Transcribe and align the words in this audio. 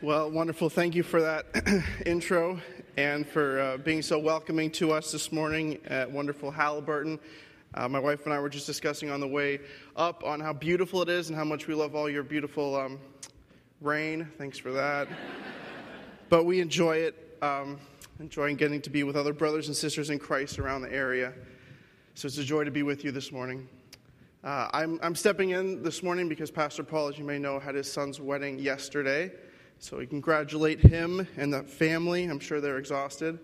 Well, 0.00 0.30
wonderful. 0.30 0.70
Thank 0.70 0.94
you 0.94 1.02
for 1.02 1.20
that 1.22 1.82
intro 2.06 2.60
and 2.96 3.26
for 3.26 3.58
uh, 3.58 3.76
being 3.78 4.00
so 4.00 4.16
welcoming 4.16 4.70
to 4.72 4.92
us 4.92 5.10
this 5.10 5.32
morning 5.32 5.80
at 5.86 6.08
wonderful 6.08 6.52
Haliburton. 6.52 7.18
Uh, 7.74 7.88
my 7.88 7.98
wife 7.98 8.24
and 8.24 8.32
I 8.32 8.38
were 8.38 8.48
just 8.48 8.64
discussing 8.64 9.10
on 9.10 9.18
the 9.18 9.26
way 9.26 9.58
up 9.96 10.22
on 10.22 10.38
how 10.38 10.52
beautiful 10.52 11.02
it 11.02 11.08
is 11.08 11.30
and 11.30 11.36
how 11.36 11.42
much 11.42 11.66
we 11.66 11.74
love 11.74 11.96
all 11.96 12.08
your 12.08 12.22
beautiful 12.22 12.76
um, 12.76 13.00
rain. 13.80 14.28
Thanks 14.38 14.56
for 14.56 14.70
that. 14.70 15.08
but 16.28 16.44
we 16.44 16.60
enjoy 16.60 16.98
it, 16.98 17.36
um, 17.42 17.80
enjoying 18.20 18.54
getting 18.54 18.80
to 18.82 18.90
be 18.90 19.02
with 19.02 19.16
other 19.16 19.32
brothers 19.32 19.66
and 19.66 19.76
sisters 19.76 20.10
in 20.10 20.20
Christ 20.20 20.60
around 20.60 20.82
the 20.82 20.92
area. 20.92 21.32
So 22.14 22.26
it's 22.26 22.38
a 22.38 22.44
joy 22.44 22.62
to 22.62 22.70
be 22.70 22.84
with 22.84 23.02
you 23.02 23.10
this 23.10 23.32
morning. 23.32 23.68
Uh, 24.44 24.68
I'm, 24.72 25.00
I'm 25.02 25.16
stepping 25.16 25.50
in 25.50 25.82
this 25.82 26.04
morning 26.04 26.28
because 26.28 26.52
Pastor 26.52 26.84
Paul, 26.84 27.08
as 27.08 27.18
you 27.18 27.24
may 27.24 27.40
know, 27.40 27.58
had 27.58 27.74
his 27.74 27.90
son's 27.90 28.20
wedding 28.20 28.60
yesterday. 28.60 29.32
So 29.80 29.98
we 29.98 30.06
congratulate 30.06 30.80
him 30.80 31.26
and 31.36 31.54
the 31.54 31.62
family. 31.62 32.24
I'm 32.24 32.40
sure 32.40 32.60
they're 32.60 32.78
exhausted. 32.78 33.38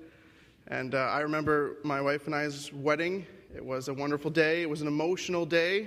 And 0.66 0.97
uh, 0.97 0.98
I 0.98 1.20
remember 1.20 1.77
my 1.84 2.01
wife 2.01 2.27
and 2.27 2.34
I's 2.34 2.73
wedding. 2.73 3.25
It 3.55 3.65
was 3.65 3.87
a 3.87 3.95
wonderful 3.95 4.33
day. 4.33 4.62
It 4.62 4.69
was 4.69 4.83
an 4.83 4.89
emotional 4.89 5.47
day. 5.47 5.87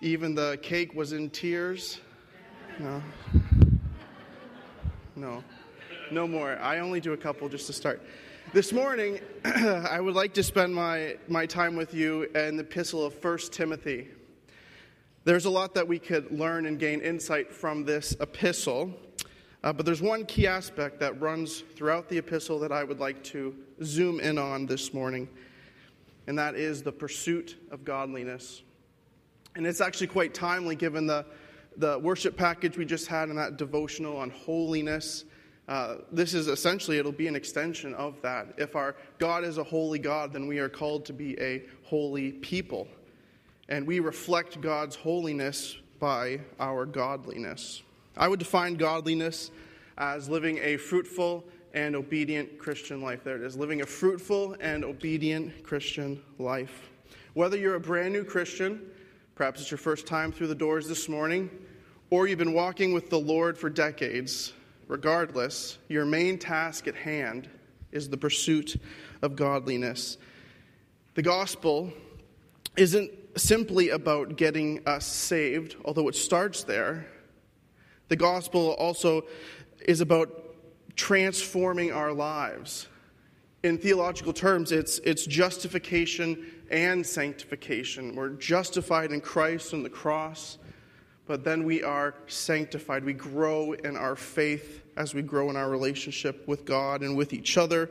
Even 0.00 0.34
the 0.34 0.58
cake 0.62 0.94
was 0.94 1.12
in 1.12 1.30
tears. 1.30 2.00
No. 2.80 3.00
No. 5.14 5.44
No 6.10 6.26
more. 6.26 6.58
I 6.58 6.80
only 6.80 7.00
do 7.00 7.12
a 7.12 7.16
couple 7.16 7.48
just 7.48 7.68
to 7.68 7.72
start. 7.72 8.02
This 8.52 8.72
morning, 8.72 9.20
I 9.44 10.00
would 10.00 10.14
like 10.14 10.34
to 10.34 10.42
spend 10.42 10.74
my, 10.74 11.18
my 11.28 11.46
time 11.46 11.76
with 11.76 11.94
you 11.94 12.24
in 12.34 12.56
the 12.56 12.64
epistle 12.64 13.06
of 13.06 13.22
1 13.22 13.38
Timothy. 13.52 14.08
There's 15.24 15.44
a 15.44 15.50
lot 15.50 15.74
that 15.74 15.86
we 15.86 16.00
could 16.00 16.32
learn 16.32 16.66
and 16.66 16.80
gain 16.80 17.00
insight 17.00 17.52
from 17.52 17.84
this 17.84 18.16
epistle. 18.20 18.92
Uh, 19.64 19.72
but 19.72 19.84
there's 19.84 20.02
one 20.02 20.24
key 20.24 20.46
aspect 20.46 21.00
that 21.00 21.20
runs 21.20 21.64
throughout 21.74 22.08
the 22.08 22.16
epistle 22.18 22.60
that 22.60 22.70
I 22.70 22.84
would 22.84 23.00
like 23.00 23.24
to 23.24 23.54
zoom 23.82 24.20
in 24.20 24.38
on 24.38 24.66
this 24.66 24.94
morning, 24.94 25.28
and 26.28 26.38
that 26.38 26.54
is 26.54 26.82
the 26.82 26.92
pursuit 26.92 27.56
of 27.72 27.84
godliness. 27.84 28.62
And 29.56 29.66
it's 29.66 29.80
actually 29.80 30.06
quite 30.06 30.32
timely 30.32 30.76
given 30.76 31.08
the, 31.08 31.26
the 31.76 31.98
worship 31.98 32.36
package 32.36 32.76
we 32.76 32.84
just 32.84 33.08
had 33.08 33.28
and 33.28 33.38
that 33.38 33.56
devotional 33.56 34.16
on 34.16 34.30
holiness. 34.30 35.24
Uh, 35.66 35.96
this 36.12 36.34
is 36.34 36.46
essentially, 36.46 36.98
it'll 36.98 37.10
be 37.10 37.26
an 37.26 37.34
extension 37.34 37.92
of 37.94 38.22
that. 38.22 38.54
If 38.56 38.76
our 38.76 38.94
God 39.18 39.42
is 39.42 39.58
a 39.58 39.64
holy 39.64 39.98
God, 39.98 40.32
then 40.32 40.46
we 40.46 40.60
are 40.60 40.68
called 40.68 41.04
to 41.06 41.12
be 41.12 41.38
a 41.40 41.64
holy 41.82 42.30
people. 42.30 42.86
And 43.68 43.86
we 43.86 43.98
reflect 43.98 44.60
God's 44.60 44.94
holiness 44.94 45.76
by 45.98 46.40
our 46.60 46.86
godliness. 46.86 47.82
I 48.16 48.28
would 48.28 48.38
define 48.38 48.74
godliness 48.74 49.50
as 49.96 50.28
living 50.28 50.58
a 50.58 50.76
fruitful 50.76 51.44
and 51.74 51.94
obedient 51.94 52.58
Christian 52.58 53.02
life. 53.02 53.24
There 53.24 53.36
it 53.36 53.42
is 53.42 53.56
living 53.56 53.82
a 53.82 53.86
fruitful 53.86 54.56
and 54.60 54.84
obedient 54.84 55.62
Christian 55.62 56.20
life. 56.38 56.90
Whether 57.34 57.56
you're 57.56 57.74
a 57.74 57.80
brand 57.80 58.12
new 58.12 58.24
Christian, 58.24 58.80
perhaps 59.34 59.60
it's 59.60 59.70
your 59.70 59.78
first 59.78 60.06
time 60.06 60.32
through 60.32 60.48
the 60.48 60.54
doors 60.54 60.88
this 60.88 61.08
morning, 61.08 61.50
or 62.10 62.26
you've 62.26 62.38
been 62.38 62.54
walking 62.54 62.92
with 62.92 63.10
the 63.10 63.18
Lord 63.18 63.58
for 63.58 63.68
decades, 63.68 64.52
regardless, 64.88 65.78
your 65.88 66.04
main 66.04 66.38
task 66.38 66.88
at 66.88 66.94
hand 66.94 67.48
is 67.92 68.08
the 68.08 68.16
pursuit 68.16 68.80
of 69.22 69.36
godliness. 69.36 70.16
The 71.14 71.22
gospel 71.22 71.92
isn't 72.76 73.10
simply 73.36 73.90
about 73.90 74.36
getting 74.36 74.86
us 74.86 75.06
saved, 75.06 75.76
although 75.84 76.08
it 76.08 76.14
starts 76.14 76.64
there. 76.64 77.06
The 78.08 78.16
gospel 78.16 78.70
also 78.72 79.24
is 79.86 80.00
about 80.00 80.30
transforming 80.96 81.92
our 81.92 82.12
lives. 82.12 82.88
In 83.62 83.78
theological 83.78 84.32
terms, 84.32 84.72
it's, 84.72 84.98
it's 85.00 85.26
justification 85.26 86.46
and 86.70 87.04
sanctification. 87.04 88.14
We're 88.14 88.30
justified 88.30 89.12
in 89.12 89.20
Christ 89.20 89.74
on 89.74 89.82
the 89.82 89.90
cross, 89.90 90.58
but 91.26 91.44
then 91.44 91.64
we 91.64 91.82
are 91.82 92.14
sanctified. 92.26 93.04
We 93.04 93.12
grow 93.12 93.72
in 93.72 93.96
our 93.96 94.16
faith 94.16 94.82
as 94.96 95.14
we 95.14 95.22
grow 95.22 95.50
in 95.50 95.56
our 95.56 95.68
relationship 95.68 96.46
with 96.46 96.64
God 96.64 97.02
and 97.02 97.16
with 97.16 97.32
each 97.32 97.56
other, 97.58 97.90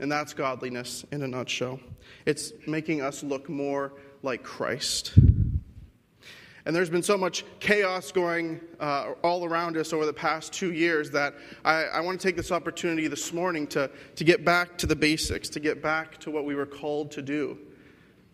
and 0.00 0.10
that's 0.10 0.34
godliness 0.34 1.04
in 1.10 1.22
a 1.22 1.28
nutshell. 1.28 1.80
It's 2.26 2.52
making 2.66 3.00
us 3.00 3.22
look 3.22 3.48
more 3.48 3.92
like 4.22 4.42
Christ. 4.42 5.12
And 6.68 6.76
there's 6.76 6.90
been 6.90 7.02
so 7.02 7.16
much 7.16 7.46
chaos 7.60 8.12
going 8.12 8.60
uh, 8.78 9.14
all 9.22 9.46
around 9.46 9.78
us 9.78 9.94
over 9.94 10.04
the 10.04 10.12
past 10.12 10.52
two 10.52 10.74
years 10.74 11.10
that 11.12 11.32
I, 11.64 11.84
I 11.84 12.00
want 12.00 12.20
to 12.20 12.26
take 12.26 12.36
this 12.36 12.52
opportunity 12.52 13.08
this 13.08 13.32
morning 13.32 13.66
to, 13.68 13.90
to 14.16 14.22
get 14.22 14.44
back 14.44 14.76
to 14.76 14.86
the 14.86 14.94
basics, 14.94 15.48
to 15.48 15.60
get 15.60 15.82
back 15.82 16.18
to 16.18 16.30
what 16.30 16.44
we 16.44 16.54
were 16.54 16.66
called 16.66 17.10
to 17.12 17.22
do. 17.22 17.56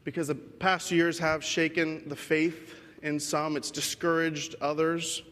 Because 0.02 0.26
the 0.26 0.34
past 0.34 0.90
years 0.90 1.16
have 1.20 1.44
shaken 1.44 2.08
the 2.08 2.16
faith 2.16 2.74
in 3.04 3.20
some, 3.20 3.56
it's 3.56 3.70
discouraged 3.70 4.56
others. 4.60 5.22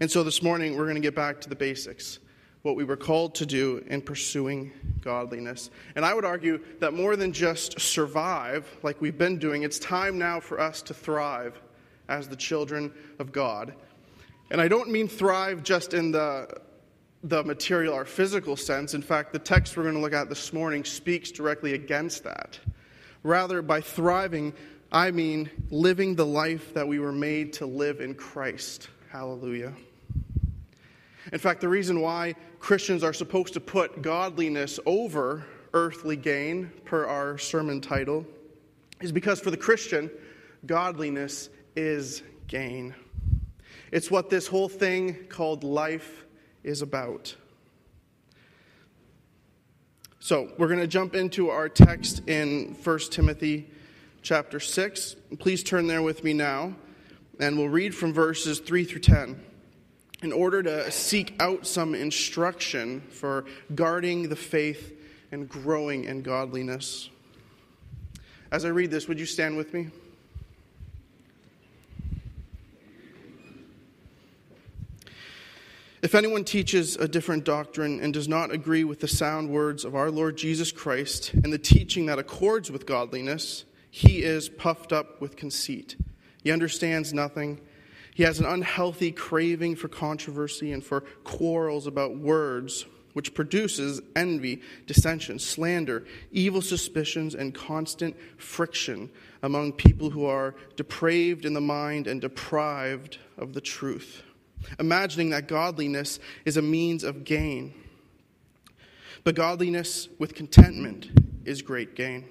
And 0.00 0.10
so 0.10 0.24
this 0.24 0.42
morning, 0.42 0.78
we're 0.78 0.84
going 0.84 0.94
to 0.94 1.02
get 1.02 1.14
back 1.14 1.38
to 1.42 1.50
the 1.50 1.56
basics 1.56 2.18
what 2.62 2.76
we 2.76 2.84
were 2.84 2.96
called 2.96 3.34
to 3.34 3.44
do 3.44 3.84
in 3.88 4.00
pursuing 4.00 4.72
godliness. 5.02 5.68
And 5.96 6.04
I 6.06 6.14
would 6.14 6.24
argue 6.24 6.64
that 6.80 6.94
more 6.94 7.14
than 7.14 7.30
just 7.30 7.78
survive, 7.78 8.66
like 8.82 9.02
we've 9.02 9.18
been 9.18 9.38
doing, 9.38 9.64
it's 9.64 9.78
time 9.78 10.16
now 10.16 10.40
for 10.40 10.58
us 10.58 10.80
to 10.80 10.94
thrive 10.94 11.60
as 12.08 12.28
the 12.28 12.36
children 12.36 12.92
of 13.18 13.32
God. 13.32 13.74
And 14.50 14.60
I 14.60 14.68
don't 14.68 14.90
mean 14.90 15.08
thrive 15.08 15.62
just 15.62 15.94
in 15.94 16.12
the, 16.12 16.48
the 17.22 17.42
material 17.42 17.94
or 17.94 18.04
physical 18.04 18.56
sense. 18.56 18.94
In 18.94 19.02
fact, 19.02 19.32
the 19.32 19.38
text 19.38 19.76
we're 19.76 19.84
going 19.84 19.94
to 19.94 20.00
look 20.00 20.12
at 20.12 20.28
this 20.28 20.52
morning 20.52 20.84
speaks 20.84 21.30
directly 21.30 21.74
against 21.74 22.24
that. 22.24 22.58
Rather, 23.22 23.62
by 23.62 23.80
thriving, 23.80 24.52
I 24.92 25.10
mean 25.10 25.50
living 25.70 26.14
the 26.14 26.26
life 26.26 26.74
that 26.74 26.86
we 26.86 26.98
were 26.98 27.12
made 27.12 27.54
to 27.54 27.66
live 27.66 28.00
in 28.00 28.14
Christ. 28.14 28.88
Hallelujah. 29.10 29.72
In 31.32 31.38
fact, 31.38 31.60
the 31.60 31.68
reason 31.68 32.00
why 32.00 32.34
Christians 32.60 33.02
are 33.02 33.14
supposed 33.14 33.54
to 33.54 33.60
put 33.60 34.02
godliness 34.02 34.78
over 34.84 35.44
earthly 35.72 36.16
gain, 36.16 36.70
per 36.84 37.06
our 37.06 37.38
sermon 37.38 37.80
title, 37.80 38.26
is 39.00 39.10
because 39.10 39.40
for 39.40 39.50
the 39.50 39.56
Christian, 39.56 40.10
godliness 40.66 41.48
is 41.76 42.22
gain. 42.46 42.94
It's 43.90 44.10
what 44.10 44.30
this 44.30 44.46
whole 44.46 44.68
thing 44.68 45.26
called 45.28 45.64
life 45.64 46.24
is 46.62 46.82
about. 46.82 47.34
So, 50.18 50.52
we're 50.56 50.68
going 50.68 50.80
to 50.80 50.86
jump 50.86 51.14
into 51.14 51.50
our 51.50 51.68
text 51.68 52.26
in 52.28 52.76
1 52.82 52.98
Timothy 53.10 53.70
chapter 54.22 54.58
6. 54.58 55.16
Please 55.38 55.62
turn 55.62 55.86
there 55.86 56.00
with 56.00 56.24
me 56.24 56.32
now, 56.32 56.74
and 57.38 57.58
we'll 57.58 57.68
read 57.68 57.94
from 57.94 58.14
verses 58.14 58.58
3 58.58 58.84
through 58.84 59.02
10 59.02 59.38
in 60.22 60.32
order 60.32 60.62
to 60.62 60.90
seek 60.90 61.34
out 61.38 61.66
some 61.66 61.94
instruction 61.94 63.02
for 63.10 63.44
guarding 63.74 64.30
the 64.30 64.36
faith 64.36 64.98
and 65.30 65.46
growing 65.46 66.04
in 66.04 66.22
godliness. 66.22 67.10
As 68.50 68.64
I 68.64 68.68
read 68.68 68.90
this, 68.90 69.06
would 69.06 69.18
you 69.18 69.26
stand 69.26 69.58
with 69.58 69.74
me? 69.74 69.90
If 76.04 76.14
anyone 76.14 76.44
teaches 76.44 76.96
a 76.96 77.08
different 77.08 77.44
doctrine 77.44 77.98
and 77.98 78.12
does 78.12 78.28
not 78.28 78.50
agree 78.50 78.84
with 78.84 79.00
the 79.00 79.08
sound 79.08 79.48
words 79.48 79.86
of 79.86 79.94
our 79.94 80.10
Lord 80.10 80.36
Jesus 80.36 80.70
Christ 80.70 81.32
and 81.32 81.50
the 81.50 81.56
teaching 81.56 82.04
that 82.06 82.18
accords 82.18 82.70
with 82.70 82.84
godliness, 82.84 83.64
he 83.90 84.22
is 84.22 84.50
puffed 84.50 84.92
up 84.92 85.22
with 85.22 85.34
conceit. 85.34 85.96
He 86.42 86.50
understands 86.50 87.14
nothing. 87.14 87.58
He 88.14 88.22
has 88.22 88.38
an 88.38 88.44
unhealthy 88.44 89.12
craving 89.12 89.76
for 89.76 89.88
controversy 89.88 90.72
and 90.72 90.84
for 90.84 91.00
quarrels 91.24 91.86
about 91.86 92.18
words, 92.18 92.84
which 93.14 93.32
produces 93.32 94.02
envy, 94.14 94.60
dissension, 94.86 95.38
slander, 95.38 96.04
evil 96.30 96.60
suspicions, 96.60 97.34
and 97.34 97.54
constant 97.54 98.14
friction 98.36 99.08
among 99.42 99.72
people 99.72 100.10
who 100.10 100.26
are 100.26 100.54
depraved 100.76 101.46
in 101.46 101.54
the 101.54 101.62
mind 101.62 102.06
and 102.06 102.20
deprived 102.20 103.16
of 103.38 103.54
the 103.54 103.62
truth 103.62 104.22
imagining 104.78 105.30
that 105.30 105.48
godliness 105.48 106.18
is 106.44 106.56
a 106.56 106.62
means 106.62 107.04
of 107.04 107.24
gain. 107.24 107.74
But 109.24 109.34
godliness 109.34 110.08
with 110.18 110.34
contentment 110.34 111.10
is 111.44 111.62
great 111.62 111.94
gain. 111.94 112.26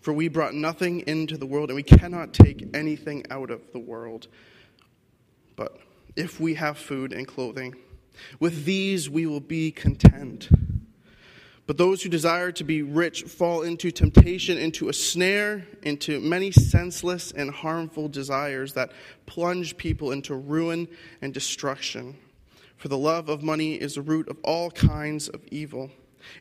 For 0.00 0.12
we 0.12 0.28
brought 0.28 0.54
nothing 0.54 1.00
into 1.06 1.36
the 1.36 1.46
world, 1.46 1.70
and 1.70 1.76
we 1.76 1.82
cannot 1.82 2.32
take 2.32 2.68
anything 2.74 3.24
out 3.30 3.50
of 3.50 3.60
the 3.72 3.78
world. 3.78 4.26
But 5.54 5.78
if 6.16 6.40
we 6.40 6.54
have 6.54 6.76
food 6.76 7.12
and 7.12 7.26
clothing, 7.26 7.76
with 8.40 8.64
these 8.64 9.08
we 9.08 9.26
will 9.26 9.40
be 9.40 9.70
content. 9.70 10.48
But 11.72 11.78
those 11.78 12.02
who 12.02 12.10
desire 12.10 12.52
to 12.52 12.64
be 12.64 12.82
rich 12.82 13.22
fall 13.22 13.62
into 13.62 13.90
temptation, 13.90 14.58
into 14.58 14.90
a 14.90 14.92
snare, 14.92 15.66
into 15.82 16.20
many 16.20 16.50
senseless 16.50 17.32
and 17.32 17.50
harmful 17.50 18.08
desires 18.08 18.74
that 18.74 18.92
plunge 19.24 19.78
people 19.78 20.12
into 20.12 20.34
ruin 20.34 20.86
and 21.22 21.32
destruction. 21.32 22.18
For 22.76 22.88
the 22.88 22.98
love 22.98 23.30
of 23.30 23.42
money 23.42 23.76
is 23.76 23.94
the 23.94 24.02
root 24.02 24.28
of 24.28 24.36
all 24.44 24.70
kinds 24.70 25.30
of 25.30 25.40
evil. 25.50 25.90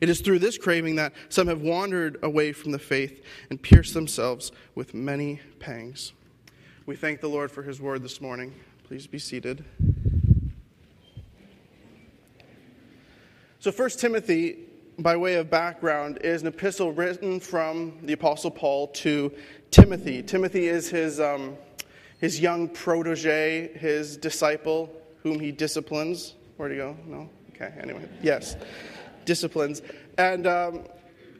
It 0.01 0.09
is 0.09 0.19
through 0.19 0.39
this 0.39 0.57
craving 0.57 0.97
that 0.97 1.13
some 1.29 1.47
have 1.47 1.61
wandered 1.61 2.17
away 2.23 2.51
from 2.51 2.73
the 2.73 2.79
faith 2.79 3.23
and 3.49 3.61
pierced 3.61 3.93
themselves 3.93 4.51
with 4.75 4.93
many 4.93 5.39
pangs. 5.59 6.11
We 6.85 6.97
thank 6.97 7.21
the 7.21 7.29
Lord 7.29 7.51
for 7.51 7.63
his 7.63 7.79
word 7.79 8.03
this 8.03 8.19
morning. 8.19 8.53
Please 8.83 9.07
be 9.07 9.17
seated. 9.17 9.63
So, 13.61 13.71
1 13.71 13.91
Timothy, 13.91 14.67
by 15.01 15.17
way 15.17 15.35
of 15.35 15.49
background, 15.49 16.19
is 16.23 16.41
an 16.41 16.47
epistle 16.47 16.91
written 16.91 17.39
from 17.39 17.97
the 18.03 18.13
Apostle 18.13 18.51
Paul 18.51 18.87
to 18.87 19.33
Timothy. 19.71 20.21
Timothy 20.21 20.67
is 20.67 20.89
his, 20.89 21.19
um, 21.19 21.55
his 22.19 22.39
young 22.39 22.67
protege, 22.67 23.77
his 23.77 24.17
disciple, 24.17 24.93
whom 25.23 25.39
he 25.39 25.51
disciplines. 25.51 26.35
Where'd 26.57 26.71
he 26.71 26.77
go? 26.77 26.95
No? 27.07 27.29
Okay, 27.55 27.73
anyway. 27.79 28.07
Yes, 28.21 28.55
disciplines. 29.25 29.81
And 30.17 30.47
um, 30.47 30.83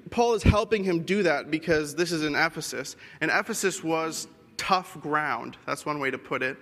Paul 0.10 0.34
is 0.34 0.44
helping 0.44 0.84
him 0.84 1.04
do 1.04 1.24
that 1.24 1.52
because 1.52 1.96
this 1.96 2.12
is 2.12 2.24
in 2.24 2.36
Ephesus. 2.36 2.96
And 3.22 3.32
Ephesus 3.32 3.84
was 3.84 4.28
tough 4.58 5.00
ground. 5.02 5.58
That's 5.66 5.86
one 5.86 6.00
way 6.00 6.12
to 6.12 6.18
put 6.18 6.44
it. 6.44 6.58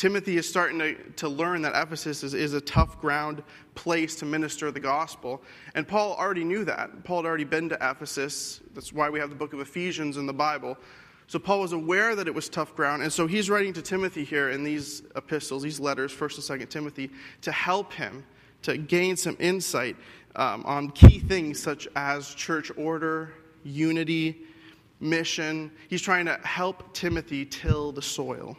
Timothy 0.00 0.38
is 0.38 0.48
starting 0.48 0.78
to, 0.78 0.94
to 1.16 1.28
learn 1.28 1.60
that 1.60 1.74
Ephesus 1.74 2.24
is, 2.24 2.32
is 2.32 2.54
a 2.54 2.60
tough 2.62 2.98
ground 3.02 3.42
place 3.74 4.16
to 4.16 4.24
minister 4.24 4.70
the 4.70 4.80
gospel. 4.80 5.42
And 5.74 5.86
Paul 5.86 6.14
already 6.14 6.42
knew 6.42 6.64
that. 6.64 7.04
Paul 7.04 7.18
had 7.18 7.26
already 7.26 7.44
been 7.44 7.68
to 7.68 7.74
Ephesus. 7.74 8.62
That's 8.72 8.94
why 8.94 9.10
we 9.10 9.20
have 9.20 9.28
the 9.28 9.36
book 9.36 9.52
of 9.52 9.60
Ephesians 9.60 10.16
in 10.16 10.24
the 10.24 10.32
Bible. 10.32 10.78
So 11.26 11.38
Paul 11.38 11.60
was 11.60 11.72
aware 11.72 12.16
that 12.16 12.26
it 12.26 12.34
was 12.34 12.48
tough 12.48 12.74
ground. 12.74 13.02
And 13.02 13.12
so 13.12 13.26
he's 13.26 13.50
writing 13.50 13.74
to 13.74 13.82
Timothy 13.82 14.24
here 14.24 14.48
in 14.48 14.64
these 14.64 15.02
epistles, 15.16 15.62
these 15.62 15.78
letters, 15.78 16.14
1st 16.14 16.50
and 16.50 16.62
2nd 16.62 16.70
Timothy, 16.70 17.10
to 17.42 17.52
help 17.52 17.92
him 17.92 18.24
to 18.62 18.78
gain 18.78 19.18
some 19.18 19.36
insight 19.38 19.96
um, 20.34 20.64
on 20.64 20.92
key 20.92 21.18
things 21.18 21.62
such 21.62 21.86
as 21.94 22.34
church 22.34 22.72
order, 22.78 23.34
unity, 23.64 24.46
mission. 24.98 25.70
He's 25.90 26.00
trying 26.00 26.24
to 26.24 26.40
help 26.42 26.94
Timothy 26.94 27.44
till 27.44 27.92
the 27.92 28.00
soil. 28.00 28.56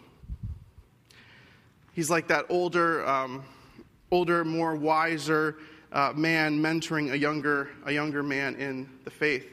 He's 1.94 2.10
like 2.10 2.28
that 2.30 2.46
older, 2.50 3.06
um, 3.06 3.44
older, 4.12 4.46
more 4.46 4.76
wiser 4.76 5.58
uh, 5.92 6.14
man 6.16 6.58
mentoring 6.62 7.12
a 7.12 7.18
younger, 7.18 7.70
a 7.86 7.92
younger 7.92 8.24
man 8.24 8.56
in 8.56 8.90
the 9.04 9.12
faith. 9.12 9.46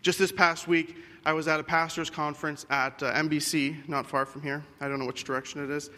Just 0.00 0.18
this 0.18 0.32
past 0.32 0.66
week, 0.66 0.96
I 1.24 1.34
was 1.34 1.48
at 1.48 1.60
a 1.60 1.62
pastor's 1.62 2.08
conference 2.08 2.64
at 2.70 3.02
uh, 3.02 3.12
NBC, 3.12 3.86
not 3.88 4.06
far 4.06 4.24
from 4.24 4.42
here. 4.42 4.64
I 4.80 4.88
don't 4.88 4.98
know 4.98 5.06
which 5.06 5.24
direction 5.24 5.62
it 5.62 5.70
is. 5.70 5.90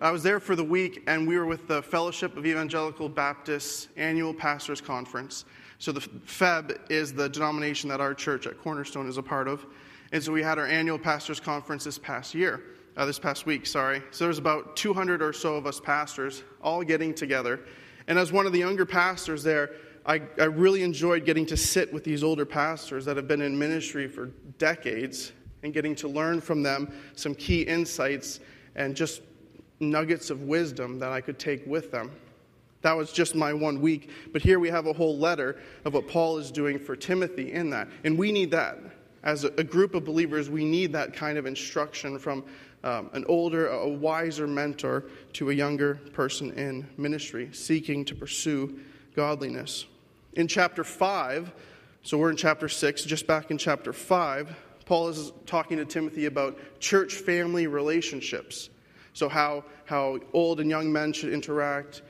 I 0.00 0.10
was 0.10 0.22
there 0.22 0.40
for 0.40 0.54
the 0.54 0.64
week, 0.64 1.02
and 1.06 1.26
we 1.26 1.38
were 1.38 1.46
with 1.46 1.66
the 1.66 1.82
Fellowship 1.82 2.36
of 2.36 2.44
Evangelical 2.44 3.08
Baptists 3.08 3.88
annual 3.96 4.34
pastors 4.34 4.80
conference. 4.80 5.46
So 5.78 5.90
the 5.90 6.00
FEB 6.00 6.78
is 6.90 7.14
the 7.14 7.28
denomination 7.28 7.88
that 7.88 8.00
our 8.00 8.12
church 8.12 8.46
at 8.46 8.60
Cornerstone 8.60 9.08
is 9.08 9.16
a 9.16 9.22
part 9.22 9.48
of. 9.48 9.64
And 10.12 10.22
so 10.22 10.32
we 10.32 10.42
had 10.42 10.58
our 10.58 10.66
annual 10.66 10.98
pastors 10.98 11.40
conference 11.40 11.84
this 11.84 11.98
past 11.98 12.34
year 12.34 12.62
uh, 12.96 13.04
this 13.04 13.18
past 13.18 13.46
week, 13.46 13.66
sorry. 13.66 14.02
So 14.10 14.24
there 14.24 14.28
was 14.28 14.38
about 14.38 14.76
200 14.76 15.22
or 15.22 15.32
so 15.32 15.54
of 15.54 15.66
us 15.66 15.80
pastors 15.80 16.42
all 16.62 16.82
getting 16.82 17.14
together. 17.14 17.60
And 18.06 18.18
as 18.18 18.32
one 18.32 18.46
of 18.46 18.52
the 18.52 18.58
younger 18.58 18.86
pastors 18.86 19.42
there, 19.42 19.72
I, 20.06 20.20
I 20.38 20.44
really 20.44 20.82
enjoyed 20.82 21.24
getting 21.24 21.46
to 21.46 21.56
sit 21.56 21.92
with 21.92 22.04
these 22.04 22.22
older 22.22 22.44
pastors 22.44 23.04
that 23.06 23.16
have 23.16 23.26
been 23.26 23.40
in 23.40 23.58
ministry 23.58 24.06
for 24.06 24.26
decades 24.58 25.32
and 25.62 25.72
getting 25.72 25.94
to 25.96 26.08
learn 26.08 26.40
from 26.40 26.62
them 26.62 26.92
some 27.14 27.34
key 27.34 27.62
insights 27.62 28.40
and 28.76 28.94
just 28.94 29.22
nuggets 29.80 30.30
of 30.30 30.42
wisdom 30.42 30.98
that 30.98 31.10
I 31.10 31.20
could 31.20 31.38
take 31.38 31.66
with 31.66 31.90
them. 31.90 32.10
That 32.82 32.92
was 32.92 33.12
just 33.12 33.34
my 33.34 33.54
one 33.54 33.80
week. 33.80 34.10
But 34.30 34.42
here 34.42 34.58
we 34.58 34.68
have 34.68 34.86
a 34.86 34.92
whole 34.92 35.16
letter 35.16 35.56
of 35.86 35.94
what 35.94 36.06
Paul 36.06 36.36
is 36.36 36.52
doing 36.52 36.78
for 36.78 36.94
Timothy 36.94 37.52
in 37.52 37.70
that. 37.70 37.88
And 38.04 38.18
we 38.18 38.30
need 38.30 38.50
that. 38.50 38.78
As 39.22 39.44
a 39.44 39.64
group 39.64 39.94
of 39.94 40.04
believers, 40.04 40.50
we 40.50 40.66
need 40.66 40.92
that 40.92 41.14
kind 41.14 41.38
of 41.38 41.46
instruction 41.46 42.18
from 42.18 42.44
um, 42.84 43.08
an 43.14 43.24
older, 43.28 43.68
a 43.68 43.88
wiser 43.88 44.46
mentor 44.46 45.04
to 45.32 45.50
a 45.50 45.54
younger 45.54 45.94
person 46.12 46.52
in 46.52 46.86
ministry, 46.98 47.48
seeking 47.52 48.04
to 48.04 48.14
pursue 48.14 48.78
godliness. 49.16 49.86
In 50.34 50.46
chapter 50.46 50.84
5, 50.84 51.50
so 52.02 52.18
we're 52.18 52.30
in 52.30 52.36
chapter 52.36 52.68
6, 52.68 53.04
just 53.04 53.26
back 53.26 53.50
in 53.50 53.56
chapter 53.56 53.92
5, 53.92 54.54
Paul 54.84 55.08
is 55.08 55.32
talking 55.46 55.78
to 55.78 55.86
Timothy 55.86 56.26
about 56.26 56.58
church 56.78 57.14
family 57.14 57.66
relationships. 57.66 58.68
So, 59.14 59.30
how, 59.30 59.64
how 59.86 60.18
old 60.34 60.60
and 60.60 60.68
young 60.68 60.92
men 60.92 61.14
should 61.14 61.32
interact, 61.32 62.02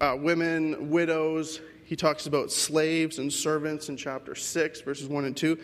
uh, 0.00 0.16
women, 0.18 0.90
widows. 0.90 1.60
He 1.84 1.96
talks 1.96 2.26
about 2.26 2.50
slaves 2.50 3.18
and 3.18 3.30
servants 3.30 3.90
in 3.90 3.98
chapter 3.98 4.34
6, 4.34 4.80
verses 4.80 5.08
1 5.08 5.24
and 5.26 5.36
2. 5.36 5.58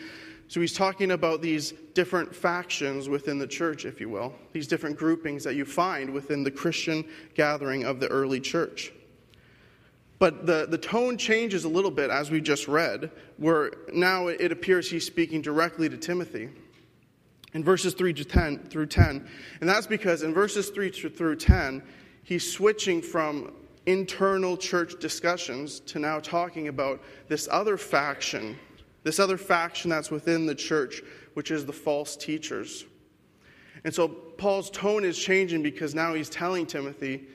So 0.48 0.60
he's 0.60 0.72
talking 0.72 1.10
about 1.10 1.42
these 1.42 1.72
different 1.92 2.34
factions 2.34 3.08
within 3.08 3.38
the 3.38 3.46
church, 3.46 3.84
if 3.84 4.00
you 4.00 4.08
will, 4.08 4.34
these 4.52 4.66
different 4.66 4.96
groupings 4.96 5.44
that 5.44 5.54
you 5.54 5.66
find 5.66 6.10
within 6.10 6.42
the 6.42 6.50
Christian 6.50 7.04
gathering 7.34 7.84
of 7.84 8.00
the 8.00 8.08
early 8.08 8.40
church. 8.40 8.92
But 10.18 10.46
the, 10.46 10.66
the 10.68 10.78
tone 10.78 11.18
changes 11.18 11.64
a 11.64 11.68
little 11.68 11.90
bit 11.90 12.10
as 12.10 12.30
we 12.30 12.40
just 12.40 12.66
read, 12.66 13.10
where 13.36 13.72
now 13.92 14.28
it 14.28 14.50
appears 14.50 14.90
he's 14.90 15.06
speaking 15.06 15.42
directly 15.42 15.88
to 15.88 15.98
Timothy 15.98 16.48
in 17.52 17.62
verses 17.62 17.92
3 17.92 18.14
to 18.14 18.24
10 18.24 18.64
through 18.68 18.86
10. 18.86 19.28
And 19.60 19.68
that's 19.68 19.86
because 19.86 20.22
in 20.22 20.32
verses 20.32 20.70
3 20.70 20.90
through 20.90 21.36
10, 21.36 21.82
he's 22.24 22.50
switching 22.50 23.02
from 23.02 23.52
internal 23.86 24.56
church 24.56 24.98
discussions 24.98 25.80
to 25.80 25.98
now 25.98 26.20
talking 26.20 26.68
about 26.68 27.02
this 27.28 27.48
other 27.50 27.76
faction 27.76 28.58
this 29.02 29.18
other 29.18 29.36
faction 29.36 29.90
that's 29.90 30.10
within 30.10 30.46
the 30.46 30.54
church, 30.54 31.02
which 31.34 31.50
is 31.50 31.64
the 31.64 31.72
false 31.72 32.16
teachers. 32.16 32.84
And 33.84 33.94
so 33.94 34.08
Paul's 34.08 34.70
tone 34.70 35.04
is 35.04 35.18
changing 35.18 35.62
because 35.62 35.94
now 35.94 36.14
he's 36.14 36.28
telling 36.28 36.66
Timothy 36.66 37.26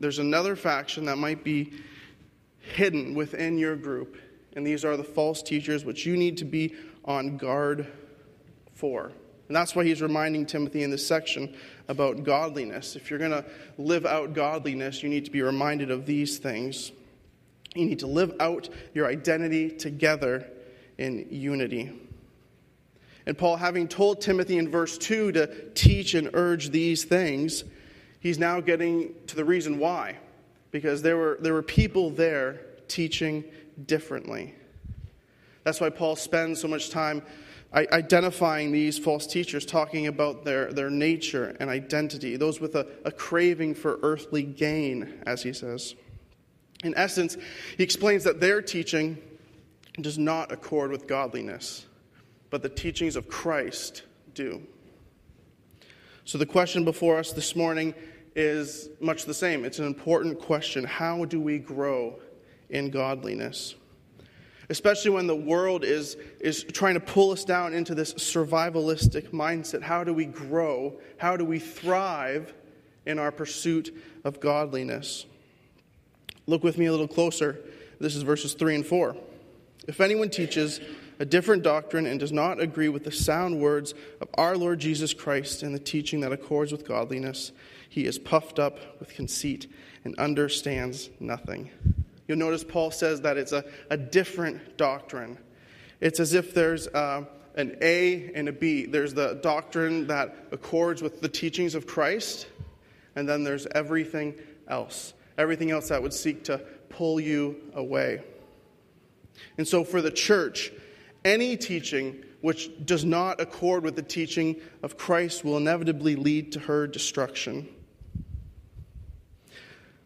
there's 0.00 0.18
another 0.18 0.56
faction 0.56 1.04
that 1.06 1.16
might 1.16 1.44
be 1.44 1.72
hidden 2.58 3.14
within 3.14 3.58
your 3.58 3.76
group, 3.76 4.16
and 4.54 4.66
these 4.66 4.84
are 4.84 4.96
the 4.96 5.04
false 5.04 5.42
teachers 5.42 5.84
which 5.84 6.06
you 6.06 6.16
need 6.16 6.38
to 6.38 6.44
be 6.44 6.74
on 7.04 7.36
guard 7.36 7.86
for. 8.74 9.12
And 9.48 9.56
that's 9.56 9.74
why 9.74 9.84
he's 9.84 10.00
reminding 10.00 10.46
Timothy 10.46 10.84
in 10.84 10.90
this 10.90 11.06
section 11.06 11.54
about 11.88 12.22
godliness. 12.22 12.94
If 12.94 13.10
you're 13.10 13.18
going 13.18 13.32
to 13.32 13.44
live 13.78 14.06
out 14.06 14.32
godliness, 14.32 15.02
you 15.02 15.08
need 15.08 15.24
to 15.24 15.30
be 15.30 15.42
reminded 15.42 15.90
of 15.90 16.06
these 16.06 16.38
things. 16.38 16.92
You 17.74 17.84
need 17.84 17.98
to 17.98 18.06
live 18.06 18.32
out 18.38 18.68
your 18.94 19.08
identity 19.08 19.70
together 19.70 20.46
in 21.00 21.26
unity. 21.30 21.90
And 23.26 23.36
Paul, 23.36 23.56
having 23.56 23.88
told 23.88 24.20
Timothy 24.20 24.58
in 24.58 24.70
verse 24.70 24.98
2 24.98 25.32
to 25.32 25.70
teach 25.70 26.14
and 26.14 26.30
urge 26.34 26.70
these 26.70 27.04
things, 27.04 27.64
he's 28.20 28.38
now 28.38 28.60
getting 28.60 29.14
to 29.26 29.36
the 29.36 29.44
reason 29.44 29.78
why. 29.78 30.18
Because 30.70 31.02
there 31.02 31.16
were, 31.16 31.38
there 31.40 31.54
were 31.54 31.62
people 31.62 32.10
there 32.10 32.60
teaching 32.86 33.44
differently. 33.86 34.54
That's 35.64 35.80
why 35.80 35.90
Paul 35.90 36.16
spends 36.16 36.60
so 36.60 36.68
much 36.68 36.90
time 36.90 37.22
identifying 37.72 38.72
these 38.72 38.98
false 38.98 39.26
teachers, 39.26 39.64
talking 39.64 40.06
about 40.06 40.44
their, 40.44 40.72
their 40.72 40.90
nature 40.90 41.56
and 41.60 41.70
identity, 41.70 42.36
those 42.36 42.60
with 42.60 42.74
a, 42.74 42.86
a 43.04 43.12
craving 43.12 43.74
for 43.74 44.00
earthly 44.02 44.42
gain, 44.42 45.22
as 45.24 45.42
he 45.42 45.52
says. 45.52 45.94
In 46.82 46.94
essence, 46.96 47.36
he 47.76 47.84
explains 47.84 48.24
that 48.24 48.40
their 48.40 48.60
teaching 48.60 49.18
does 50.02 50.18
not 50.18 50.52
accord 50.52 50.90
with 50.90 51.06
godliness, 51.06 51.86
but 52.50 52.62
the 52.62 52.68
teachings 52.68 53.16
of 53.16 53.28
Christ 53.28 54.02
do. 54.34 54.62
So 56.24 56.38
the 56.38 56.46
question 56.46 56.84
before 56.84 57.18
us 57.18 57.32
this 57.32 57.56
morning 57.56 57.94
is 58.36 58.88
much 59.00 59.24
the 59.24 59.34
same. 59.34 59.64
It's 59.64 59.78
an 59.78 59.86
important 59.86 60.38
question. 60.38 60.84
How 60.84 61.24
do 61.24 61.40
we 61.40 61.58
grow 61.58 62.20
in 62.68 62.90
godliness? 62.90 63.74
Especially 64.68 65.10
when 65.10 65.26
the 65.26 65.34
world 65.34 65.84
is, 65.84 66.16
is 66.38 66.62
trying 66.62 66.94
to 66.94 67.00
pull 67.00 67.32
us 67.32 67.44
down 67.44 67.74
into 67.74 67.94
this 67.94 68.14
survivalistic 68.14 69.30
mindset. 69.30 69.82
How 69.82 70.04
do 70.04 70.14
we 70.14 70.26
grow? 70.26 71.00
How 71.16 71.36
do 71.36 71.44
we 71.44 71.58
thrive 71.58 72.54
in 73.06 73.18
our 73.18 73.32
pursuit 73.32 73.92
of 74.22 74.38
godliness? 74.38 75.26
Look 76.46 76.62
with 76.62 76.78
me 76.78 76.86
a 76.86 76.92
little 76.92 77.08
closer. 77.08 77.58
This 77.98 78.14
is 78.14 78.22
verses 78.22 78.54
3 78.54 78.76
and 78.76 78.86
4. 78.86 79.16
If 79.86 80.00
anyone 80.00 80.30
teaches 80.30 80.80
a 81.18 81.24
different 81.24 81.62
doctrine 81.62 82.06
and 82.06 82.18
does 82.18 82.32
not 82.32 82.60
agree 82.60 82.88
with 82.88 83.04
the 83.04 83.12
sound 83.12 83.60
words 83.60 83.94
of 84.20 84.28
our 84.34 84.56
Lord 84.56 84.78
Jesus 84.78 85.12
Christ 85.12 85.62
and 85.62 85.74
the 85.74 85.78
teaching 85.78 86.20
that 86.20 86.32
accords 86.32 86.72
with 86.72 86.86
godliness, 86.86 87.52
he 87.88 88.06
is 88.06 88.18
puffed 88.18 88.58
up 88.58 88.78
with 89.00 89.14
conceit 89.14 89.66
and 90.04 90.18
understands 90.18 91.10
nothing. 91.18 91.70
You'll 92.26 92.38
notice 92.38 92.64
Paul 92.64 92.90
says 92.90 93.22
that 93.22 93.36
it's 93.36 93.52
a, 93.52 93.64
a 93.90 93.96
different 93.96 94.76
doctrine. 94.76 95.36
It's 96.00 96.20
as 96.20 96.32
if 96.32 96.54
there's 96.54 96.86
uh, 96.86 97.24
an 97.56 97.76
A 97.82 98.30
and 98.34 98.48
a 98.48 98.52
B. 98.52 98.86
There's 98.86 99.12
the 99.12 99.34
doctrine 99.42 100.06
that 100.06 100.36
accords 100.52 101.02
with 101.02 101.20
the 101.20 101.28
teachings 101.28 101.74
of 101.74 101.86
Christ, 101.86 102.46
and 103.16 103.28
then 103.28 103.44
there's 103.44 103.66
everything 103.66 104.34
else. 104.68 105.12
everything 105.40 105.70
else 105.70 105.88
that 105.88 106.02
would 106.02 106.12
seek 106.12 106.44
to 106.44 106.58
pull 106.90 107.18
you 107.18 107.56
away. 107.74 108.22
And 109.58 109.66
so, 109.66 109.84
for 109.84 110.02
the 110.02 110.10
church, 110.10 110.72
any 111.24 111.56
teaching 111.56 112.24
which 112.40 112.70
does 112.86 113.04
not 113.04 113.40
accord 113.40 113.84
with 113.84 113.96
the 113.96 114.02
teaching 114.02 114.56
of 114.82 114.96
Christ 114.96 115.44
will 115.44 115.56
inevitably 115.56 116.16
lead 116.16 116.52
to 116.52 116.60
her 116.60 116.86
destruction. 116.86 117.68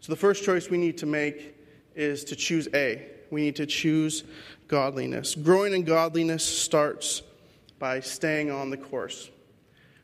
So, 0.01 0.13
the 0.13 0.17
first 0.17 0.45
choice 0.45 0.69
we 0.69 0.79
need 0.79 0.99
to 0.99 1.07
make 1.07 1.57
is 1.95 2.25
to 2.25 2.37
choose 2.37 2.69
A. 2.75 3.07
We 3.31 3.43
need 3.43 3.57
to 3.57 3.67
choose 3.67 4.25
godliness. 4.69 5.35
Growing 5.35 5.73
in 5.73 5.85
godliness 5.85 6.45
starts 6.45 7.23
by 7.79 8.01
staying 8.01 8.51
on 8.51 8.71
the 8.71 8.77
course, 8.77 9.31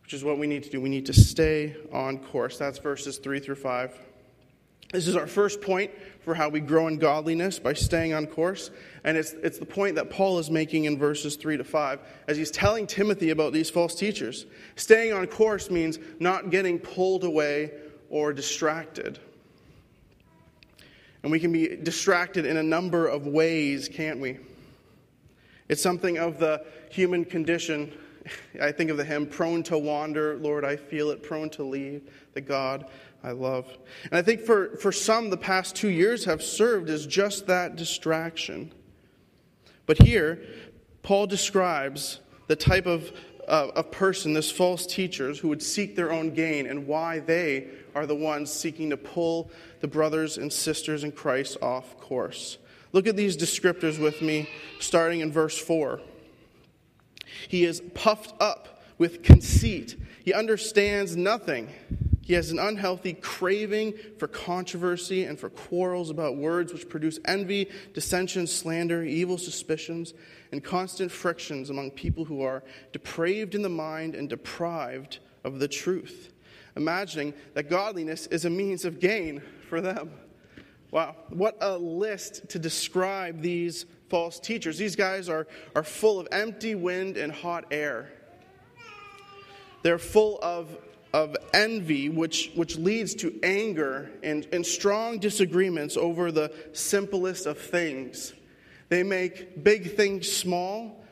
which 0.03 0.15
is 0.15 0.25
what 0.25 0.39
we 0.39 0.47
need 0.47 0.63
to 0.65 0.71
do. 0.71 0.81
We 0.81 0.89
need 0.89 1.07
to 1.07 1.13
stay 1.13 1.77
on 1.93 2.19
course. 2.19 2.59
That's 2.59 2.79
verses 2.79 3.19
3 3.19 3.41
through 3.41 3.57
5. 3.57 4.10
This 4.93 5.07
is 5.07 5.15
our 5.15 5.29
first 5.29 5.61
point 5.61 5.93
for 6.21 6.35
how 6.35 6.49
we 6.49 6.59
grow 6.59 6.89
in 6.89 6.99
godliness 6.99 7.61
by 7.61 7.75
staying 7.75 8.13
on 8.13 8.27
course. 8.27 8.71
And 9.05 9.17
it's, 9.17 9.33
it's 9.35 9.59
the 9.59 9.67
point 9.67 9.95
that 9.95 10.11
Paul 10.11 10.39
is 10.41 10.51
making 10.51 10.85
in 10.85 10.99
verses 10.99 11.37
3 11.37 11.57
to 11.59 11.65
5 11.65 12.01
as 12.27 12.37
he's 12.37 12.51
telling 12.51 12.89
Timothy 12.89 13.31
about 13.31 13.53
these 13.53 13.71
false 13.71 13.95
teachers. 13.95 14.47
Staying 14.75 15.13
on 15.13 15.27
course 15.29 15.71
means 15.71 15.99
not 16.19 16.51
getting 16.51 16.79
pulled 16.79 17.23
away 17.23 17.73
or 18.09 18.33
distracted. 18.33 19.21
And 21.23 21.31
we 21.31 21.39
can 21.39 21.53
be 21.53 21.77
distracted 21.77 22.45
in 22.45 22.57
a 22.57 22.63
number 22.63 23.07
of 23.07 23.27
ways, 23.27 23.89
can't 23.89 24.19
we? 24.19 24.39
It's 25.69 25.83
something 25.83 26.19
of 26.19 26.41
the 26.41 26.65
human 26.91 27.25
condition. 27.25 27.93
I 28.61 28.73
think 28.73 28.91
of 28.91 28.97
the 28.97 29.05
hymn, 29.05 29.27
prone 29.27 29.63
to 29.65 29.79
wander, 29.79 30.37
Lord, 30.39 30.65
I 30.65 30.75
feel 30.75 31.11
it, 31.11 31.23
prone 31.23 31.49
to 31.51 31.63
leave 31.63 32.11
the 32.35 32.41
God 32.41 32.87
I 33.23 33.33
love. 33.33 33.67
And 34.05 34.15
I 34.15 34.23
think 34.23 34.41
for, 34.41 34.77
for 34.77 34.93
some, 34.93 35.31
the 35.31 35.37
past 35.37 35.77
two 35.77 35.89
years 35.89 36.25
have 36.25 36.43
served 36.43 36.89
as 36.89 37.07
just 37.07 37.47
that 37.49 37.77
distraction. 37.77 38.73
But 39.87 39.99
here, 39.99 40.43
Paul 41.03 41.27
describes 41.27 42.21
the 42.47 42.57
type 42.57 42.87
of, 42.87 43.13
uh, 43.47 43.69
of 43.75 43.91
person, 43.91 44.33
this 44.33 44.51
false 44.51 44.87
teachers, 44.87 45.39
who 45.39 45.49
would 45.49 45.63
seek 45.63 45.97
their 45.97 46.13
own 46.13 46.31
gain 46.31 46.67
and 46.67 46.87
why 46.87 47.19
they 47.19 47.69
are 47.95 48.07
the 48.07 48.15
ones 48.15 48.53
seeking 48.53 48.91
to 48.91 48.97
pull 48.97 49.51
the 49.81 49.89
brothers 49.89 50.39
and 50.39 50.53
sisters 50.53 51.05
in 51.05 51.13
Christ 51.13 51.59
off 51.61 51.99
course. 51.99 52.59
Look 52.93 53.07
at 53.07 53.17
these 53.17 53.37
descriptors 53.37 54.01
with 54.01 54.23
me, 54.23 54.49
starting 54.79 55.21
in 55.21 55.31
verse 55.31 55.59
4. 55.59 56.01
He 57.49 57.65
is 57.65 57.83
puffed 57.95 58.35
up 58.41 58.83
with 58.99 59.23
conceit, 59.23 59.97
he 60.25 60.35
understands 60.35 61.17
nothing. 61.17 61.69
He 62.31 62.37
has 62.37 62.53
an 62.53 62.61
unhealthy 62.61 63.15
craving 63.15 63.95
for 64.19 64.29
controversy 64.29 65.25
and 65.25 65.37
for 65.37 65.51
quarrels 65.51 66.11
about 66.11 66.37
words 66.37 66.73
which 66.73 66.89
produce 66.89 67.19
envy, 67.25 67.69
dissension, 67.93 68.47
slander, 68.47 69.03
evil 69.03 69.37
suspicions, 69.37 70.15
and 70.53 70.63
constant 70.63 71.11
frictions 71.11 71.71
among 71.71 71.91
people 71.91 72.25
who 72.25 72.43
are 72.43 72.63
depraved 72.93 73.57
in 73.57 73.63
the 73.63 73.69
mind 73.69 74.15
and 74.15 74.29
deprived 74.29 75.19
of 75.43 75.59
the 75.59 75.67
truth, 75.67 76.33
imagining 76.77 77.35
that 77.55 77.69
godliness 77.69 78.29
is 78.29 78.45
a 78.45 78.51
means 78.51 78.85
of 78.85 79.01
gain 79.01 79.43
for 79.69 79.81
them. 79.81 80.13
Wow, 80.93 81.17
what 81.31 81.57
a 81.61 81.77
list 81.77 82.49
to 82.51 82.61
describe 82.61 83.41
these 83.41 83.87
false 84.09 84.39
teachers. 84.39 84.79
These 84.79 84.95
guys 84.95 85.29
are, 85.29 85.49
are 85.75 85.83
full 85.83 86.21
of 86.21 86.29
empty 86.31 86.77
wind 86.77 87.17
and 87.17 87.33
hot 87.33 87.65
air. 87.73 88.13
They're 89.83 89.99
full 89.99 90.39
of 90.41 90.79
envy, 91.55 92.09
which, 92.09 92.51
which 92.55 92.77
leads 92.77 93.15
to 93.17 93.39
anger 93.43 94.11
and, 94.23 94.47
and 94.53 94.65
strong 94.65 95.19
disagreements 95.19 95.97
over 95.97 96.31
the 96.33 96.53
simplest 96.73 97.47
of 97.47 97.59
things. 97.59 98.33
They 98.89 99.03
make 99.03 99.63
big 99.63 99.97
things 99.97 100.31
small 100.31 101.05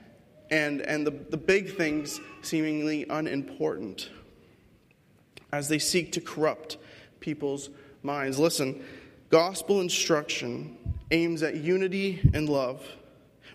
and, 0.50 0.80
and 0.80 1.06
the, 1.06 1.10
the 1.10 1.36
big 1.36 1.76
things 1.76 2.20
seemingly 2.42 3.06
unimportant 3.08 4.10
as 5.52 5.68
they 5.68 5.78
seek 5.78 6.12
to 6.12 6.20
corrupt 6.20 6.76
people's 7.20 7.70
minds. 8.02 8.38
Listen, 8.38 8.84
gospel 9.30 9.80
instruction 9.80 10.76
aims 11.10 11.42
at 11.42 11.56
unity 11.56 12.20
and 12.34 12.48
love, 12.48 12.84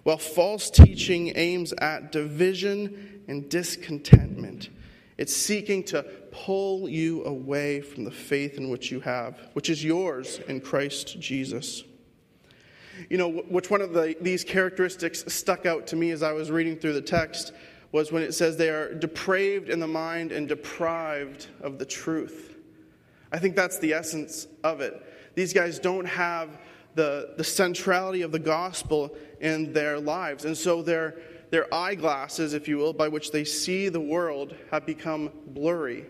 while 0.03 0.17
false 0.17 0.69
teaching 0.69 1.33
aims 1.35 1.73
at 1.73 2.11
division 2.11 3.23
and 3.27 3.49
discontentment. 3.49 4.69
It's 5.17 5.35
seeking 5.35 5.83
to 5.85 6.05
pull 6.33 6.89
you 6.89 7.23
away 7.23 7.79
from 7.79 8.03
the 8.03 8.11
faith 8.11 8.57
in 8.57 8.69
which 8.69 8.91
you 8.91 8.99
have, 8.99 9.39
which 9.53 9.69
is 9.69 9.83
yours 9.83 10.39
in 10.47 10.59
Christ 10.59 11.19
Jesus. 11.19 11.83
You 13.09 13.17
know, 13.17 13.29
which 13.29 13.69
one 13.69 13.81
of 13.81 13.93
the, 13.93 14.17
these 14.19 14.43
characteristics 14.43 15.23
stuck 15.33 15.65
out 15.65 15.87
to 15.87 15.95
me 15.95 16.11
as 16.11 16.23
I 16.23 16.33
was 16.33 16.51
reading 16.51 16.75
through 16.75 16.93
the 16.93 17.01
text 17.01 17.53
was 17.91 18.11
when 18.11 18.23
it 18.23 18.33
says 18.33 18.57
they 18.57 18.69
are 18.69 18.93
depraved 18.93 19.69
in 19.69 19.79
the 19.79 19.87
mind 19.87 20.31
and 20.31 20.47
deprived 20.47 21.47
of 21.61 21.77
the 21.77 21.85
truth. 21.85 22.57
I 23.31 23.37
think 23.37 23.55
that's 23.55 23.77
the 23.79 23.93
essence 23.93 24.47
of 24.63 24.81
it. 24.81 25.01
These 25.35 25.53
guys 25.53 25.79
don't 25.79 26.05
have 26.05 26.59
the, 26.95 27.33
the 27.37 27.43
centrality 27.43 28.23
of 28.23 28.31
the 28.31 28.39
gospel 28.39 29.15
in 29.39 29.73
their 29.73 29.99
lives. 29.99 30.45
And 30.45 30.57
so 30.57 30.81
they're 30.81 31.15
their 31.53 31.71
eyeglasses, 31.71 32.55
if 32.55 32.67
you 32.67 32.77
will, 32.77 32.93
by 32.93 33.07
which 33.07 33.29
they 33.29 33.43
see 33.43 33.87
the 33.87 33.99
world, 33.99 34.55
have 34.71 34.87
become 34.87 35.29
blurry, 35.45 36.03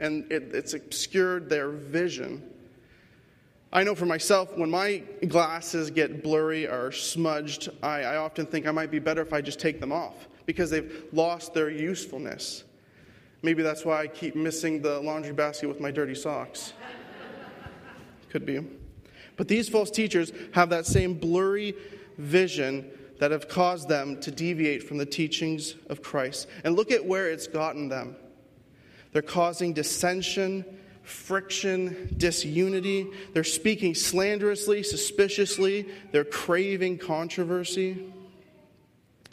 and 0.00 0.30
it, 0.32 0.54
it's 0.54 0.74
obscured 0.74 1.48
their 1.48 1.70
vision. 1.70 2.42
I 3.72 3.84
know 3.84 3.94
for 3.94 4.06
myself, 4.06 4.56
when 4.56 4.70
my 4.70 5.02
glasses 5.28 5.90
get 5.90 6.24
blurry 6.24 6.66
or 6.66 6.90
smudged, 6.90 7.68
I, 7.82 8.02
I 8.02 8.16
often 8.16 8.46
think 8.46 8.66
I 8.66 8.72
might 8.72 8.90
be 8.90 8.98
better 8.98 9.22
if 9.22 9.32
I 9.32 9.40
just 9.40 9.60
take 9.60 9.78
them 9.78 9.92
off 9.92 10.26
because 10.44 10.70
they've 10.70 11.04
lost 11.12 11.54
their 11.54 11.70
usefulness. 11.70 12.64
Maybe 13.42 13.62
that's 13.62 13.84
why 13.84 14.00
I 14.00 14.06
keep 14.08 14.34
missing 14.34 14.82
the 14.82 14.98
laundry 15.00 15.32
basket 15.32 15.68
with 15.68 15.80
my 15.80 15.90
dirty 15.90 16.16
socks. 16.16 16.72
Could 18.28 18.44
be. 18.44 18.60
But 19.36 19.48
these 19.48 19.68
false 19.68 19.90
teachers 19.90 20.32
have 20.52 20.70
that 20.70 20.84
same 20.84 21.14
blurry 21.14 21.74
vision 22.18 22.90
that 23.18 23.30
have 23.30 23.48
caused 23.48 23.88
them 23.88 24.20
to 24.20 24.30
deviate 24.30 24.82
from 24.82 24.98
the 24.98 25.06
teachings 25.06 25.76
of 25.88 26.02
Christ. 26.02 26.48
And 26.64 26.74
look 26.74 26.90
at 26.90 27.04
where 27.04 27.30
it's 27.30 27.46
gotten 27.46 27.88
them. 27.88 28.16
They're 29.12 29.22
causing 29.22 29.72
dissension, 29.72 30.64
friction, 31.02 32.14
disunity. 32.16 33.08
They're 33.32 33.44
speaking 33.44 33.94
slanderously, 33.94 34.82
suspiciously. 34.82 35.88
They're 36.12 36.24
craving 36.24 36.98
controversy. 36.98 38.12